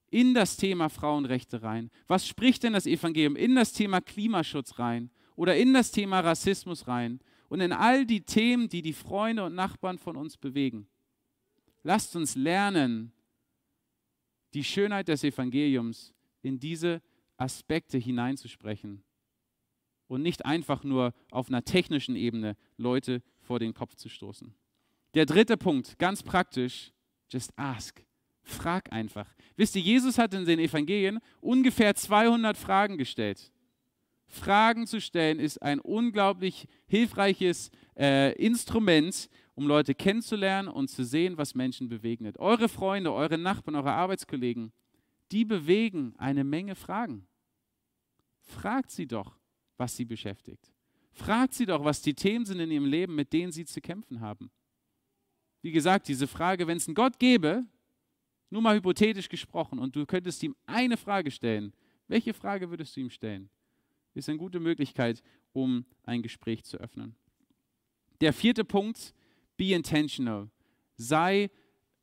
in 0.10 0.34
das 0.34 0.58
Thema 0.58 0.90
Frauenrechte 0.90 1.64
rein? 1.64 1.90
Was 2.08 2.28
spricht 2.28 2.64
denn 2.64 2.74
das 2.74 2.86
Evangelium 2.86 3.36
in 3.36 3.56
das 3.56 3.74
Thema 3.74 4.02
Klimaschutz 4.02 4.78
rein 4.78 5.10
oder 5.36 5.56
in 5.56 5.74
das 5.74 5.92
Thema 5.92 6.20
Rassismus 6.20 6.88
rein 6.88 7.20
und 7.50 7.62
in 7.62 7.72
all 7.72 8.06
die 8.06 8.22
Themen, 8.22 8.70
die 8.70 8.82
die 8.82 8.94
Freunde 8.94 9.44
und 9.44 9.56
Nachbarn 9.56 9.98
von 9.98 10.16
uns 10.16 10.38
bewegen? 10.38 10.88
Lasst 11.84 12.16
uns 12.16 12.36
lernen, 12.36 13.12
die 14.54 14.64
Schönheit 14.64 15.08
des 15.08 15.24
Evangeliums 15.24 16.14
in 16.42 16.60
diese 16.60 17.02
Aspekte 17.38 17.98
hineinzusprechen 17.98 19.04
und 20.08 20.22
nicht 20.22 20.46
einfach 20.46 20.84
nur 20.84 21.14
auf 21.32 21.50
einer 21.50 21.64
technischen 21.64 22.16
Ebene 22.16 22.56
Leute 22.78 23.22
vor 23.42 23.60
den 23.60 23.74
Kopf 23.74 23.96
zu 23.96 24.10
stoßen. 24.10 24.54
Der 25.14 25.26
dritte 25.26 25.58
Punkt, 25.58 25.98
ganz 26.00 26.24
praktisch, 26.24 26.92
just 27.30 27.52
ask. 27.58 28.04
Frag 28.44 28.92
einfach. 28.92 29.28
Wisst 29.56 29.76
ihr, 29.76 29.82
Jesus 29.82 30.18
hat 30.18 30.34
in 30.34 30.46
den 30.46 30.60
Evangelien 30.60 31.20
ungefähr 31.42 31.96
200 31.96 32.58
Fragen 32.58 32.98
gestellt. 32.98 33.52
Fragen 34.36 34.86
zu 34.86 35.02
stellen 35.02 35.40
ist 35.40 35.62
ein 35.62 35.80
unglaublich 35.80 36.68
hilfreiches 36.88 37.72
äh, 37.98 38.34
Instrument, 38.34 39.30
um 39.56 39.68
Leute 39.68 39.96
kennenzulernen 39.96 40.68
und 40.68 40.90
zu 40.90 41.04
sehen, 41.04 41.38
was 41.38 41.56
Menschen 41.56 41.88
bewegnet. 41.88 42.38
Eure 42.38 42.70
Freunde, 42.70 43.14
eure 43.14 43.38
Nachbarn, 43.38 43.76
eure 43.76 43.94
Arbeitskollegen, 43.94 44.72
die 45.32 45.46
bewegen 45.46 46.14
eine 46.18 46.44
Menge 46.44 46.76
Fragen. 46.76 47.28
Fragt 48.42 48.92
sie 48.92 49.08
doch, 49.08 49.38
was 49.78 49.96
sie 49.96 50.06
beschäftigt. 50.06 50.72
Fragt 51.14 51.54
sie 51.54 51.66
doch, 51.66 51.84
was 51.84 52.02
die 52.02 52.14
Themen 52.14 52.46
sind 52.46 52.60
in 52.60 52.72
ihrem 52.72 52.86
Leben, 52.86 53.16
mit 53.16 53.32
denen 53.32 53.52
sie 53.52 53.66
zu 53.66 53.80
kämpfen 53.80 54.20
haben. 54.20 54.52
Wie 55.62 55.72
gesagt, 55.72 56.10
diese 56.10 56.28
Frage, 56.28 56.68
wenn 56.68 56.78
es 56.78 56.88
einen 56.88 56.96
Gott 56.96 57.18
gäbe, 57.18 57.66
nur 58.50 58.62
mal 58.62 58.76
hypothetisch 58.76 59.30
gesprochen, 59.30 59.80
und 59.80 59.96
du 59.96 60.06
könntest 60.06 60.44
ihm 60.44 60.56
eine 60.66 60.98
Frage 60.98 61.32
stellen, 61.32 61.74
welche 62.08 62.34
Frage 62.34 62.70
würdest 62.70 62.96
du 62.96 63.00
ihm 63.00 63.10
stellen? 63.10 63.50
Ist 64.16 64.30
eine 64.30 64.40
gute 64.40 64.60
Möglichkeit, 64.60 65.22
um 65.54 65.86
ein 66.04 66.22
Gespräch 66.22 66.64
zu 66.64 66.78
öffnen. 66.78 67.16
Der 68.22 68.34
vierte 68.34 68.66
Punkt, 68.66 69.14
be 69.58 69.74
intentional. 69.74 70.50
Sei 70.96 71.52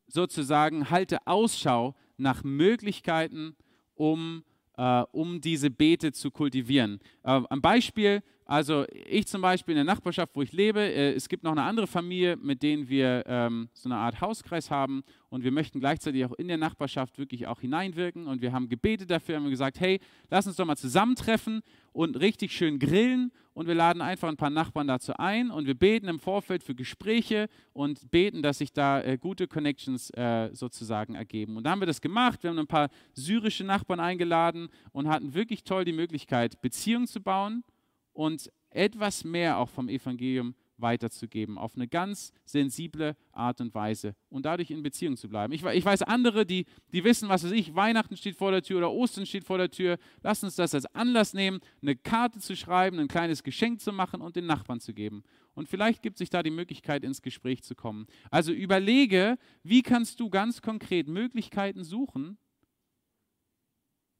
sozusagen, 0.06 0.90
halte 0.90 1.26
Ausschau 1.26 1.96
nach 2.18 2.44
Möglichkeiten, 2.44 3.56
um 3.94 4.44
äh, 4.76 5.04
um 5.12 5.40
diese 5.40 5.70
Beete 5.70 6.12
zu 6.12 6.30
kultivieren. 6.30 7.00
Äh, 7.22 7.40
ein 7.50 7.60
Beispiel, 7.60 8.22
also 8.52 8.84
ich 9.06 9.26
zum 9.28 9.40
Beispiel 9.40 9.72
in 9.72 9.86
der 9.86 9.94
Nachbarschaft, 9.94 10.36
wo 10.36 10.42
ich 10.42 10.52
lebe, 10.52 10.80
äh, 10.80 11.14
es 11.14 11.30
gibt 11.30 11.42
noch 11.42 11.52
eine 11.52 11.62
andere 11.62 11.86
Familie, 11.86 12.36
mit 12.36 12.62
denen 12.62 12.86
wir 12.86 13.24
ähm, 13.26 13.70
so 13.72 13.88
eine 13.88 13.96
Art 13.96 14.20
Hauskreis 14.20 14.70
haben 14.70 15.04
und 15.30 15.42
wir 15.42 15.50
möchten 15.50 15.80
gleichzeitig 15.80 16.22
auch 16.26 16.34
in 16.34 16.48
der 16.48 16.58
Nachbarschaft 16.58 17.16
wirklich 17.16 17.46
auch 17.46 17.62
hineinwirken 17.62 18.26
und 18.26 18.42
wir 18.42 18.52
haben 18.52 18.68
gebetet 18.68 19.10
dafür, 19.10 19.36
haben 19.36 19.48
gesagt, 19.48 19.80
hey, 19.80 20.00
lass 20.28 20.46
uns 20.46 20.56
doch 20.56 20.66
mal 20.66 20.76
zusammentreffen 20.76 21.62
und 21.94 22.20
richtig 22.20 22.52
schön 22.52 22.78
grillen 22.78 23.32
und 23.54 23.68
wir 23.68 23.74
laden 23.74 24.02
einfach 24.02 24.28
ein 24.28 24.36
paar 24.36 24.50
Nachbarn 24.50 24.86
dazu 24.86 25.14
ein 25.16 25.50
und 25.50 25.66
wir 25.66 25.74
beten 25.74 26.08
im 26.08 26.18
Vorfeld 26.18 26.62
für 26.62 26.74
Gespräche 26.74 27.48
und 27.72 28.10
beten, 28.10 28.42
dass 28.42 28.58
sich 28.58 28.74
da 28.74 29.00
äh, 29.00 29.16
gute 29.16 29.48
Connections 29.48 30.10
äh, 30.10 30.50
sozusagen 30.52 31.14
ergeben. 31.14 31.56
Und 31.56 31.64
da 31.64 31.70
haben 31.70 31.80
wir 31.80 31.86
das 31.86 32.02
gemacht, 32.02 32.42
wir 32.42 32.50
haben 32.50 32.58
ein 32.58 32.66
paar 32.66 32.90
syrische 33.14 33.64
Nachbarn 33.64 33.98
eingeladen 33.98 34.68
und 34.92 35.08
hatten 35.08 35.32
wirklich 35.32 35.64
toll 35.64 35.86
die 35.86 35.94
Möglichkeit, 35.94 36.60
Beziehungen 36.60 37.06
zu 37.06 37.22
bauen 37.22 37.64
und 38.12 38.50
etwas 38.70 39.24
mehr 39.24 39.58
auch 39.58 39.68
vom 39.68 39.88
Evangelium 39.88 40.54
weiterzugeben, 40.82 41.56
auf 41.56 41.76
eine 41.76 41.88
ganz 41.88 42.32
sensible 42.44 43.16
Art 43.32 43.60
und 43.60 43.74
Weise 43.74 44.14
und 44.28 44.44
dadurch 44.44 44.70
in 44.70 44.82
Beziehung 44.82 45.16
zu 45.16 45.28
bleiben. 45.28 45.52
Ich, 45.52 45.64
ich, 45.64 45.84
weiß 45.84 46.02
andere, 46.02 46.44
die, 46.44 46.66
die 46.92 47.04
wissen, 47.04 47.28
was 47.28 47.44
weiß 47.44 47.52
ich, 47.52 47.74
Weihnachten 47.74 48.16
steht 48.16 48.36
vor 48.36 48.50
der 48.50 48.62
Tür 48.62 48.78
oder 48.78 48.90
Ostern 48.90 49.24
steht 49.24 49.44
vor 49.44 49.58
der 49.58 49.70
Tür. 49.70 49.96
Lass 50.22 50.42
uns 50.42 50.56
das 50.56 50.74
als 50.74 50.86
Anlass 50.94 51.34
nehmen, 51.34 51.60
eine 51.80 51.96
Karte 51.96 52.40
zu 52.40 52.56
schreiben, 52.56 52.98
ein 52.98 53.08
kleines 53.08 53.42
Geschenk 53.42 53.80
zu 53.80 53.92
machen 53.92 54.20
und 54.20 54.36
den 54.36 54.46
Nachbarn 54.46 54.80
zu 54.80 54.92
geben. 54.92 55.22
Und 55.54 55.68
vielleicht 55.68 56.02
gibt 56.02 56.18
sich 56.18 56.30
da 56.30 56.42
die 56.42 56.50
Möglichkeit, 56.50 57.04
ins 57.04 57.22
Gespräch 57.22 57.62
zu 57.62 57.74
kommen. 57.74 58.06
Also 58.30 58.52
überlege, 58.52 59.38
wie 59.62 59.82
kannst 59.82 60.18
du 60.20 60.30
ganz 60.30 60.62
konkret 60.62 61.08
Möglichkeiten 61.08 61.84
suchen, 61.84 62.38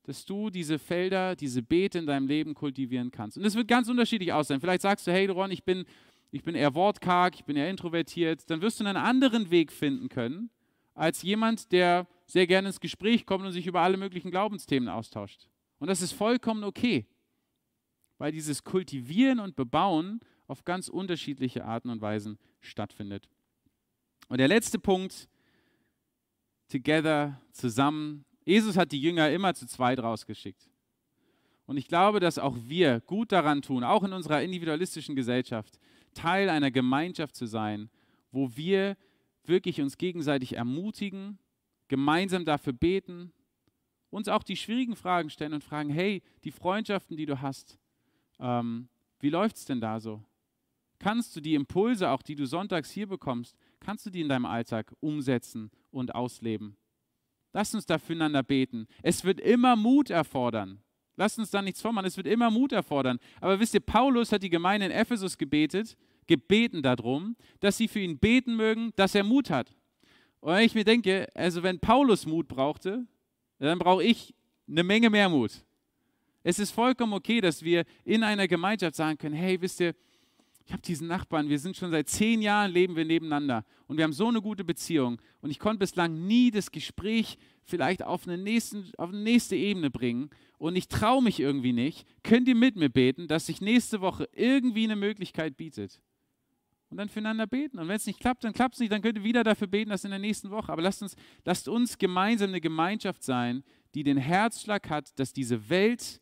dass 0.05 0.25
du 0.25 0.51
diese 0.51 0.79
Felder, 0.79 1.37
diese 1.37 1.63
Beete 1.63 1.99
in 1.99 2.07
deinem 2.07 2.27
Leben 2.27 2.55
kultivieren 2.55 3.11
kannst. 3.11 3.39
Und 3.39 3.45
es 3.45 3.55
wird 3.55 3.69
ganz 3.69 3.89
unterschiedlich 3.89 4.33
aussehen. 4.33 4.61
Vielleicht 4.61 4.83
sagst 4.83 5.07
du, 5.07 5.13
hey 5.13 5.27
Ron, 5.27 5.51
ich 5.51 5.65
bin, 5.65 5.85
ich 6.31 6.43
bin 6.43 6.55
eher 6.55 6.75
wortkarg, 6.75 7.35
ich 7.37 7.45
bin 7.45 7.57
eher 7.57 7.71
introvertiert. 7.71 8.49
Dann 8.51 8.61
wirst 8.61 8.81
du 8.81 8.85
einen 8.85 8.97
anderen 8.97 9.51
Weg 9.51 9.71
finden 9.71 10.09
können, 10.09 10.51
als 10.95 11.23
jemand, 11.23 11.73
der 11.73 12.07
sehr 12.27 12.47
gerne 12.47 12.69
ins 12.69 12.81
Gespräch 12.81 13.27
kommt 13.27 13.45
und 13.45 13.53
sich 13.53 13.67
über 13.67 13.81
alle 13.81 13.97
möglichen 13.97 14.31
Glaubensthemen 14.31 14.89
austauscht. 14.89 15.49
Und 15.79 15.89
das 15.89 16.03
ist 16.03 16.13
vollkommen 16.13 16.65
okay, 16.65 17.07
weil 18.19 18.33
dieses 18.33 18.65
Kultivieren 18.65 19.41
und 19.41 19.57
Bebauen 19.57 20.21
auf 20.47 20.65
ganz 20.65 20.89
unterschiedliche 20.89 21.65
Arten 21.65 21.91
und 21.91 22.01
Weisen 22.01 22.39
stattfindet. 22.61 23.29
Und 24.29 24.39
der 24.39 24.49
letzte 24.49 24.79
Punkt, 24.79 25.29
together, 26.69 27.41
zusammen, 27.53 28.25
Jesus 28.45 28.77
hat 28.77 28.93
die 28.93 29.01
Jünger 29.01 29.31
immer 29.31 29.55
zu 29.55 29.67
zweit 29.67 30.01
rausgeschickt. 30.01 30.69
Und 31.67 31.77
ich 31.77 31.89
glaube, 31.89 32.21
dass 32.21 32.39
auch 32.39 32.57
wir 32.65 33.01
gut 33.01 33.33
daran 33.33 33.63
tun, 33.63 33.85
auch 33.85 34.03
in 34.03 34.13
unserer 34.13 34.43
individualistischen 34.43 35.15
Gesellschaft, 35.15 35.79
Teil 36.15 36.51
einer 36.51 36.71
Gemeinschaft 36.71 37.37
zu 37.37 37.47
sein, 37.47 37.89
wo 38.31 38.57
wir 38.57 38.97
wirklich 39.45 39.81
uns 39.81 39.97
gegenseitig 39.97 40.57
ermutigen, 40.57 41.39
gemeinsam 41.89 42.45
dafür 42.45 42.73
beten, 42.73 43.33
uns 44.11 44.29
auch 44.29 44.43
die 44.43 44.57
schwierigen 44.57 44.97
Fragen 44.97 45.31
stellen 45.31 45.55
und 45.55 45.65
fragen, 45.65 45.91
hey, 45.91 46.23
die 46.45 46.51
Freundschaften, 46.51 47.17
die 47.17 47.27
du 47.27 47.41
hast, 47.41 47.79
ähm, 48.39 48.89
wie 49.21 49.31
läuft 49.31 49.57
es 49.57 49.65
denn 49.65 49.81
da 49.81 50.01
so? 50.01 50.23
kannst 51.03 51.35
du 51.35 51.41
die 51.41 51.55
Impulse, 51.55 52.09
auch 52.09 52.23
die 52.23 52.37
du 52.37 52.47
sonntags 52.47 52.91
hier 52.91 53.09
bekommst, 53.09 53.57
kannst 53.81 54.07
du 54.07 54.11
die 54.11 54.21
in 54.21 54.29
deinem 54.29 54.47
Alltag 54.47 54.95
umsetzen 55.01 55.71
und 55.91 56.15
ausleben. 56.15 56.77
Lass 57.53 57.75
uns 57.75 57.87
da 57.87 57.99
füreinander 57.99 58.43
beten. 58.43 58.87
Es 59.03 59.25
wird 59.25 59.41
immer 59.41 59.77
Mut 59.77 60.11
erfordern. 60.11 60.81
Lass 61.17 61.39
uns 61.39 61.51
da 61.51 61.61
nichts 61.61 61.83
vormachen. 61.83 62.07
Es 62.07 62.17
wird 62.17 62.27
immer 62.27 62.51
Mut 62.51 62.73
erfordern. 62.73 63.19
Aber 63.41 63.61
wisst 63.61 63.75
ihr, 63.75 63.81
Paulus 63.81 64.33
hat 64.33 64.43
die 64.43 64.51
Gemeinde 64.51 64.87
in 64.87 64.93
Ephesus 64.93 65.37
gebetet, 65.37 65.97
gebeten 66.27 66.83
darum, 66.83 67.37
dass 67.61 67.77
sie 67.77 67.89
für 67.89 68.01
ihn 68.01 68.19
beten 68.19 68.57
mögen, 68.57 68.93
dass 68.97 69.15
er 69.15 69.25
Mut 69.25 69.51
hat. 69.51 69.75
Und 70.41 70.59
ich 70.59 70.75
mir 70.75 70.85
denke, 70.85 71.29
also 71.35 71.63
wenn 71.63 71.79
Paulus 71.79 72.27
Mut 72.27 72.49
brauchte, 72.49 73.07
dann 73.59 73.79
brauche 73.79 74.03
ich 74.03 74.35
eine 74.69 74.83
Menge 74.83 75.11
mehr 75.11 75.29
Mut. 75.29 75.65
Es 76.43 76.59
ist 76.59 76.73
vollkommen 76.73 77.13
okay, 77.13 77.41
dass 77.41 77.63
wir 77.63 77.85
in 78.05 78.25
einer 78.25 78.49
Gemeinschaft 78.49 78.97
sagen 78.97 79.19
können, 79.19 79.35
hey, 79.35 79.61
wisst 79.61 79.81
ihr, 79.81 79.95
ich 80.67 80.73
habe 80.73 80.83
diesen 80.83 81.09
Nachbarn, 81.09 81.49
wir 81.49 81.59
sind 81.59 81.77
schon 81.77 81.91
seit 81.91 82.09
zehn 82.09 82.41
Jahren, 82.41 82.71
leben 82.71 82.97
wir 82.97 83.05
nebeneinander 83.05 83.65
und 83.87 83.97
wir 83.97 84.05
haben 84.05 84.13
so 84.13 84.29
eine 84.29 84.41
gute 84.41 84.65
Beziehung 84.65 85.21
und 85.41 85.51
ich 85.51 85.59
konnte 85.59 85.79
bislang 85.79 86.27
nie 86.27 86.51
das 86.51 86.71
Gespräch 86.71 87.39
vielleicht 87.65 88.03
auf 88.03 88.27
eine, 88.27 88.39
nächsten, 88.39 88.91
auf 88.97 89.11
eine 89.11 89.19
nächste 89.19 89.57
Ebene 89.57 89.91
bringen 89.91 90.31
und 90.59 90.77
ich 90.77 90.89
traue 90.89 91.23
mich 91.23 91.41
irgendwie 91.41 91.73
nicht. 91.73 92.07
Könnt 92.23 92.49
ihr 92.49 92.55
mit 92.55 92.77
mir 92.77 92.89
beten, 92.89 93.27
dass 93.27 93.47
sich 93.47 93.61
nächste 93.61 94.01
Woche 94.01 94.29
irgendwie 94.33 94.85
eine 94.85 94.97
Möglichkeit 94.97 95.57
bietet? 95.57 96.01
Und 96.89 96.99
dann 96.99 97.09
füreinander 97.09 97.47
beten. 97.47 97.79
Und 97.79 97.89
wenn 97.89 97.97
es 97.97 98.07
nicht 98.07 98.21
klappt, 98.21 98.45
dann 98.45 98.53
klappt 98.53 98.75
es 98.75 98.81
nicht. 98.81 98.93
Dann 98.93 99.01
könnt 99.01 99.17
ihr 99.17 99.25
wieder 99.25 99.43
dafür 99.43 99.67
beten, 99.67 99.89
dass 99.89 100.05
in 100.05 100.11
der 100.11 100.19
nächsten 100.19 100.51
Woche. 100.51 100.71
Aber 100.71 100.83
lasst 100.83 101.03
uns, 101.03 101.17
lasst 101.43 101.67
uns 101.67 101.97
gemeinsam 101.97 102.51
eine 102.51 102.61
Gemeinschaft 102.61 103.25
sein, 103.25 103.65
die 103.95 104.03
den 104.03 104.19
Herzschlag 104.19 104.91
hat, 104.91 105.19
dass 105.19 105.33
diese 105.33 105.71
Welt 105.71 106.21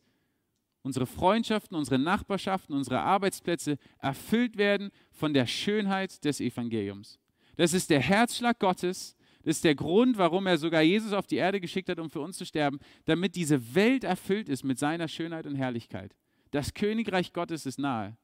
unsere 0.83 1.05
Freundschaften, 1.05 1.77
unsere 1.77 1.99
Nachbarschaften, 1.99 2.75
unsere 2.75 2.99
Arbeitsplätze 2.99 3.77
erfüllt 3.99 4.57
werden 4.57 4.91
von 5.11 5.33
der 5.33 5.45
Schönheit 5.45 6.23
des 6.25 6.39
Evangeliums. 6.39 7.19
Das 7.55 7.73
ist 7.73 7.89
der 7.89 7.99
Herzschlag 7.99 8.59
Gottes. 8.59 9.15
Das 9.43 9.57
ist 9.57 9.63
der 9.63 9.75
Grund, 9.75 10.17
warum 10.17 10.45
er 10.47 10.57
sogar 10.57 10.81
Jesus 10.81 11.13
auf 11.13 11.27
die 11.27 11.37
Erde 11.37 11.59
geschickt 11.59 11.89
hat, 11.89 11.99
um 11.99 12.09
für 12.09 12.21
uns 12.21 12.37
zu 12.37 12.45
sterben, 12.45 12.79
damit 13.05 13.35
diese 13.35 13.73
Welt 13.75 14.03
erfüllt 14.03 14.49
ist 14.49 14.63
mit 14.63 14.77
seiner 14.77 15.07
Schönheit 15.07 15.47
und 15.47 15.55
Herrlichkeit. 15.55 16.15
Das 16.51 16.73
Königreich 16.73 17.33
Gottes 17.33 17.65
ist 17.65 17.79
nahe. 17.79 18.17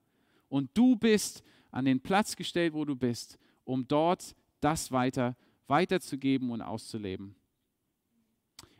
Und 0.50 0.70
du 0.76 0.96
bist 0.96 1.44
an 1.72 1.86
den 1.86 2.00
Platz 2.00 2.36
gestellt, 2.36 2.74
wo 2.74 2.86
du 2.86 2.96
bist, 2.96 3.38
um 3.64 3.88
dort 3.88 4.36
das 4.62 4.92
weiter 4.92 5.36
weiterzugeben 5.68 6.50
und 6.50 6.62
auszuleben. 6.62 7.36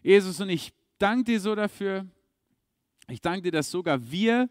Jesus, 0.02 0.40
und 0.40 0.50
ich 0.50 0.74
danke 0.98 1.26
dir 1.26 1.40
so 1.40 1.54
dafür, 1.54 2.06
ich 3.10 3.22
danke 3.22 3.44
dir, 3.44 3.52
dass 3.52 3.72
sogar 3.72 4.12
wir 4.12 4.50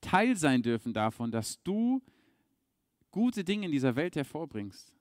Teil 0.00 0.36
sein 0.36 0.62
dürfen 0.62 0.92
davon, 0.92 1.30
dass 1.30 1.62
du 1.62 2.02
gute 3.10 3.44
Dinge 3.44 3.66
in 3.66 3.72
dieser 3.72 3.96
Welt 3.96 4.16
hervorbringst. 4.16 4.92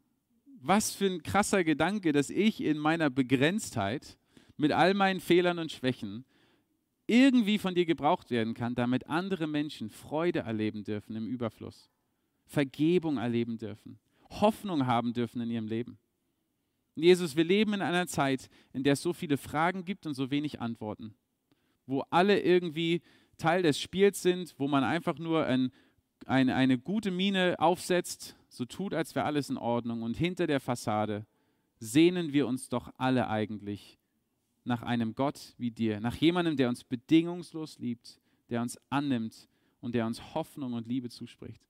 Was 0.60 0.96
für 0.96 1.06
ein 1.06 1.24
krasser 1.24 1.64
Gedanke, 1.64 2.12
dass 2.12 2.30
ich 2.30 2.62
in 2.62 2.78
meiner 2.78 3.10
Begrenztheit 3.10 4.18
mit 4.58 4.72
all 4.72 4.94
meinen 4.94 5.20
Fehlern 5.20 5.60
und 5.60 5.72
Schwächen 5.72 6.26
irgendwie 7.06 7.58
von 7.58 7.76
dir 7.76 7.86
gebraucht 7.86 8.32
werden 8.32 8.54
kann, 8.54 8.76
damit 8.76 9.08
andere 9.08 9.48
Menschen 9.48 9.90
Freude 9.90 10.40
erleben 10.40 10.84
dürfen 10.84 11.16
im 11.16 11.28
Überfluss, 11.28 11.90
Vergebung 12.46 13.18
erleben 13.18 13.58
dürfen, 13.58 14.00
Hoffnung 14.30 14.88
haben 14.88 15.14
dürfen 15.14 15.40
in 15.42 15.52
ihrem 15.52 15.68
Leben. 15.68 16.00
Jesus, 16.96 17.36
wir 17.36 17.44
leben 17.44 17.76
in 17.76 17.82
einer 17.84 18.08
Zeit, 18.08 18.50
in 18.74 18.84
der 18.84 18.94
es 18.94 19.02
so 19.04 19.14
viele 19.14 19.38
Fragen 19.38 19.86
gibt 19.86 20.08
und 20.08 20.16
so 20.16 20.32
wenig 20.32 20.60
Antworten 20.60 21.14
wo 21.88 22.04
alle 22.10 22.40
irgendwie 22.40 23.02
Teil 23.38 23.64
des 23.64 23.80
Spiels 23.80 24.22
sind, 24.22 24.54
wo 24.58 24.68
man 24.68 24.84
einfach 24.84 25.18
nur 25.18 25.46
ein, 25.46 25.72
ein, 26.26 26.50
eine 26.50 26.78
gute 26.78 27.12
Miene 27.12 27.56
aufsetzt, 27.58 28.36
so 28.50 28.66
tut, 28.66 28.94
als 28.94 29.16
wäre 29.16 29.26
alles 29.26 29.50
in 29.50 29.58
Ordnung. 29.58 30.04
Und 30.04 30.18
hinter 30.18 30.48
der 30.48 30.60
Fassade 30.60 31.26
sehnen 31.80 32.34
wir 32.34 32.48
uns 32.48 32.70
doch 32.70 32.92
alle 32.98 33.28
eigentlich 33.30 33.98
nach 34.64 34.84
einem 34.84 35.16
Gott 35.16 35.54
wie 35.58 35.72
dir, 35.72 36.00
nach 36.00 36.16
jemandem, 36.16 36.58
der 36.58 36.70
uns 36.70 36.84
bedingungslos 36.84 37.80
liebt, 37.80 38.20
der 38.50 38.62
uns 38.62 38.78
annimmt 38.90 39.48
und 39.80 39.96
der 39.96 40.06
uns 40.06 40.34
Hoffnung 40.34 40.74
und 40.74 40.88
Liebe 40.88 41.10
zuspricht. 41.10 41.62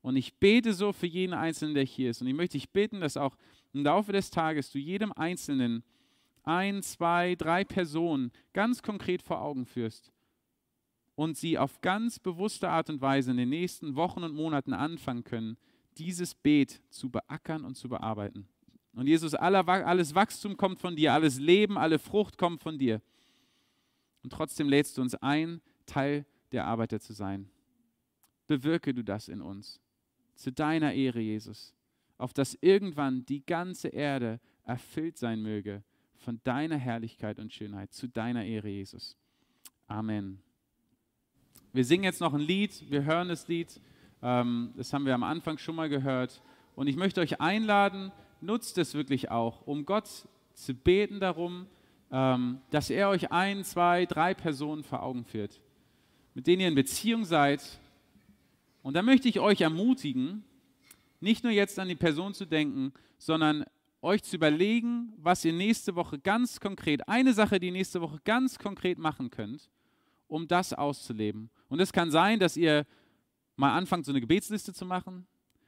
Und 0.00 0.16
ich 0.16 0.34
bete 0.34 0.72
so 0.72 0.92
für 0.92 1.06
jeden 1.06 1.34
Einzelnen, 1.34 1.74
der 1.74 1.84
hier 1.84 2.10
ist. 2.10 2.22
Und 2.22 2.28
ich 2.28 2.34
möchte 2.34 2.56
dich 2.56 2.70
bitten, 2.70 3.00
dass 3.00 3.16
auch 3.16 3.36
im 3.72 3.82
Laufe 3.82 4.12
des 4.12 4.30
Tages 4.30 4.70
du 4.70 4.78
jedem 4.78 5.12
Einzelnen 5.12 5.82
ein, 6.48 6.82
zwei, 6.82 7.34
drei 7.34 7.62
Personen 7.62 8.32
ganz 8.54 8.82
konkret 8.82 9.22
vor 9.22 9.40
Augen 9.40 9.66
führst 9.66 10.10
und 11.14 11.36
sie 11.36 11.58
auf 11.58 11.80
ganz 11.82 12.18
bewusste 12.18 12.70
Art 12.70 12.88
und 12.88 13.02
Weise 13.02 13.32
in 13.32 13.36
den 13.36 13.50
nächsten 13.50 13.96
Wochen 13.96 14.24
und 14.24 14.34
Monaten 14.34 14.72
anfangen 14.72 15.24
können, 15.24 15.58
dieses 15.98 16.34
Beet 16.34 16.80
zu 16.90 17.10
beackern 17.10 17.64
und 17.64 17.74
zu 17.74 17.88
bearbeiten. 17.88 18.48
Und 18.94 19.06
Jesus, 19.06 19.34
alles 19.34 20.14
Wachstum 20.14 20.56
kommt 20.56 20.80
von 20.80 20.96
dir, 20.96 21.12
alles 21.12 21.38
Leben, 21.38 21.76
alle 21.76 21.98
Frucht 21.98 22.38
kommt 22.38 22.62
von 22.62 22.78
dir. 22.78 23.02
Und 24.22 24.32
trotzdem 24.32 24.68
lädst 24.68 24.96
du 24.96 25.02
uns 25.02 25.14
ein, 25.16 25.60
Teil 25.86 26.24
der 26.52 26.64
Arbeiter 26.64 26.98
zu 26.98 27.12
sein. 27.12 27.50
Bewirke 28.46 28.94
du 28.94 29.04
das 29.04 29.28
in 29.28 29.42
uns. 29.42 29.80
Zu 30.34 30.50
deiner 30.50 30.94
Ehre, 30.94 31.20
Jesus. 31.20 31.74
Auf 32.16 32.32
dass 32.32 32.56
irgendwann 32.60 33.26
die 33.26 33.44
ganze 33.44 33.88
Erde 33.88 34.40
erfüllt 34.64 35.18
sein 35.18 35.42
möge 35.42 35.84
von 36.18 36.40
deiner 36.44 36.76
Herrlichkeit 36.76 37.38
und 37.38 37.52
Schönheit 37.52 37.92
zu 37.92 38.08
deiner 38.08 38.44
Ehre, 38.44 38.68
Jesus. 38.68 39.16
Amen. 39.86 40.40
Wir 41.72 41.84
singen 41.84 42.04
jetzt 42.04 42.20
noch 42.20 42.34
ein 42.34 42.40
Lied, 42.40 42.90
wir 42.90 43.04
hören 43.04 43.28
das 43.28 43.48
Lied, 43.48 43.80
ähm, 44.22 44.72
das 44.76 44.92
haben 44.92 45.06
wir 45.06 45.14
am 45.14 45.22
Anfang 45.22 45.58
schon 45.58 45.76
mal 45.76 45.88
gehört. 45.88 46.42
Und 46.74 46.86
ich 46.86 46.96
möchte 46.96 47.20
euch 47.20 47.40
einladen, 47.40 48.12
nutzt 48.40 48.78
es 48.78 48.94
wirklich 48.94 49.30
auch, 49.30 49.66
um 49.66 49.84
Gott 49.84 50.08
zu 50.54 50.74
beten 50.74 51.20
darum, 51.20 51.66
ähm, 52.10 52.60
dass 52.70 52.90
er 52.90 53.08
euch 53.10 53.30
ein, 53.32 53.64
zwei, 53.64 54.06
drei 54.06 54.34
Personen 54.34 54.82
vor 54.82 55.02
Augen 55.02 55.24
führt, 55.24 55.60
mit 56.34 56.46
denen 56.46 56.60
ihr 56.62 56.68
in 56.68 56.74
Beziehung 56.74 57.24
seid. 57.24 57.62
Und 58.82 58.94
da 58.94 59.02
möchte 59.02 59.28
ich 59.28 59.40
euch 59.40 59.60
ermutigen, 59.60 60.44
nicht 61.20 61.44
nur 61.44 61.52
jetzt 61.52 61.78
an 61.78 61.88
die 61.88 61.96
Person 61.96 62.34
zu 62.34 62.46
denken, 62.46 62.92
sondern 63.18 63.64
euch 64.00 64.22
zu 64.22 64.36
überlegen, 64.36 65.12
was 65.16 65.44
ihr 65.44 65.52
nächste 65.52 65.94
Woche 65.94 66.18
ganz 66.18 66.60
konkret, 66.60 67.08
eine 67.08 67.32
Sache, 67.32 67.58
die 67.58 67.66
ihr 67.66 67.72
nächste 67.72 68.00
Woche 68.00 68.18
ganz 68.24 68.58
konkret 68.58 68.98
machen 68.98 69.30
könnt, 69.30 69.70
um 70.28 70.46
das 70.46 70.72
auszuleben. 70.72 71.50
Und 71.68 71.80
es 71.80 71.92
kann 71.92 72.10
sein, 72.10 72.38
dass 72.38 72.56
ihr 72.56 72.86
mal 73.56 73.76
anfangt, 73.76 74.06
so 74.06 74.12
eine 74.12 74.20
Gebetsliste 74.20 74.72
zu 74.72 74.84
machen. 74.84 75.26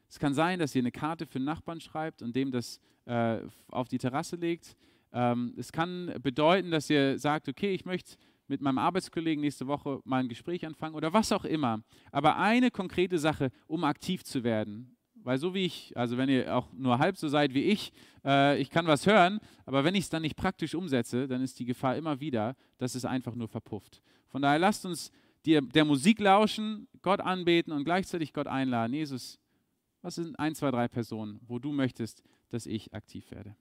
Es 0.09 0.19
kann 0.19 0.35
sein, 0.35 0.59
dass 0.59 0.75
ihr 0.75 0.83
eine 0.83 0.93
Karte 0.93 1.27
für 1.27 1.37
einen 1.37 1.45
Nachbarn 1.45 1.81
schreibt 1.81 2.23
und 2.23 2.35
dem 2.35 2.51
das 2.51 2.81
äh, 3.05 3.39
auf 3.69 3.89
die 3.89 3.99
Terrasse 3.99 4.37
legt. 4.37 4.77
Ähm, 5.13 5.55
es 5.57 5.73
kann 5.73 6.15
bedeuten, 6.23 6.71
dass 6.71 6.89
ihr 6.91 7.19
sagt, 7.19 7.49
okay, 7.49 7.75
ich 7.75 7.85
möchte 7.85 8.17
mit 8.47 8.61
meinem 8.61 8.79
Arbeitskollegen 8.79 9.41
nächste 9.41 9.67
Woche 9.67 10.01
mal 10.05 10.19
ein 10.19 10.29
Gespräch 10.29 10.67
anfangen 10.67 10.95
oder 10.95 11.13
was 11.13 11.31
auch 11.33 11.45
immer. 11.45 11.83
Aber 12.11 12.37
eine 12.37 12.71
konkrete 12.71 13.19
Sache, 13.19 13.51
um 13.67 13.85
aktiv 13.85 14.25
zu 14.25 14.43
werden. 14.43 14.97
Weil 15.23 15.39
so 15.39 15.55
wie 15.55 15.65
ich, 15.65 15.97
also 15.97 16.17
wenn 16.17 16.29
ihr 16.29 16.55
auch 16.55 16.73
nur 16.73 16.99
halb 16.99 17.17
so 17.17 17.29
seid 17.29 17.55
wie 17.55 17.65
ich, 17.65 17.93
äh, 18.25 18.61
ich 18.61 18.71
kann 18.71 18.87
was 18.87 19.07
hören, 19.07 19.41
aber 19.67 19.85
wenn 19.85 19.95
ich 19.95 20.05
es 20.05 20.11
dann 20.11 20.23
nicht 20.23 20.37
praktisch 20.37 20.75
umsetze, 20.75 21.29
dann 21.29 21.43
ist 21.43 21.59
die 21.59 21.65
Gefahr 21.65 21.97
immer 21.97 22.21
wieder, 22.21 22.57
dass 22.79 22.95
es 22.95 23.05
einfach 23.05 23.35
nur 23.35 23.49
verpufft. 23.49 24.03
Von 24.29 24.43
daher 24.43 24.59
lasst 24.59 24.87
uns 24.87 25.11
die, 25.45 25.61
der 25.61 25.85
Musik 25.85 26.21
lauschen, 26.21 26.89
Gott 27.03 27.21
anbeten 27.21 27.73
und 27.73 27.85
gleichzeitig 27.85 28.33
Gott 28.33 28.47
einladen. 28.47 28.95
Jesus, 28.95 29.39
was 30.03 30.15
sind 30.15 30.39
ein, 30.39 30.55
zwei, 30.55 30.71
drei 30.71 30.89
Personen, 30.89 31.41
wo 31.47 31.59
du 31.59 31.73
möchtest, 31.73 32.23
dass 32.49 32.67
ich 32.67 32.93
aktiv 32.95 33.31
werde? 33.31 33.55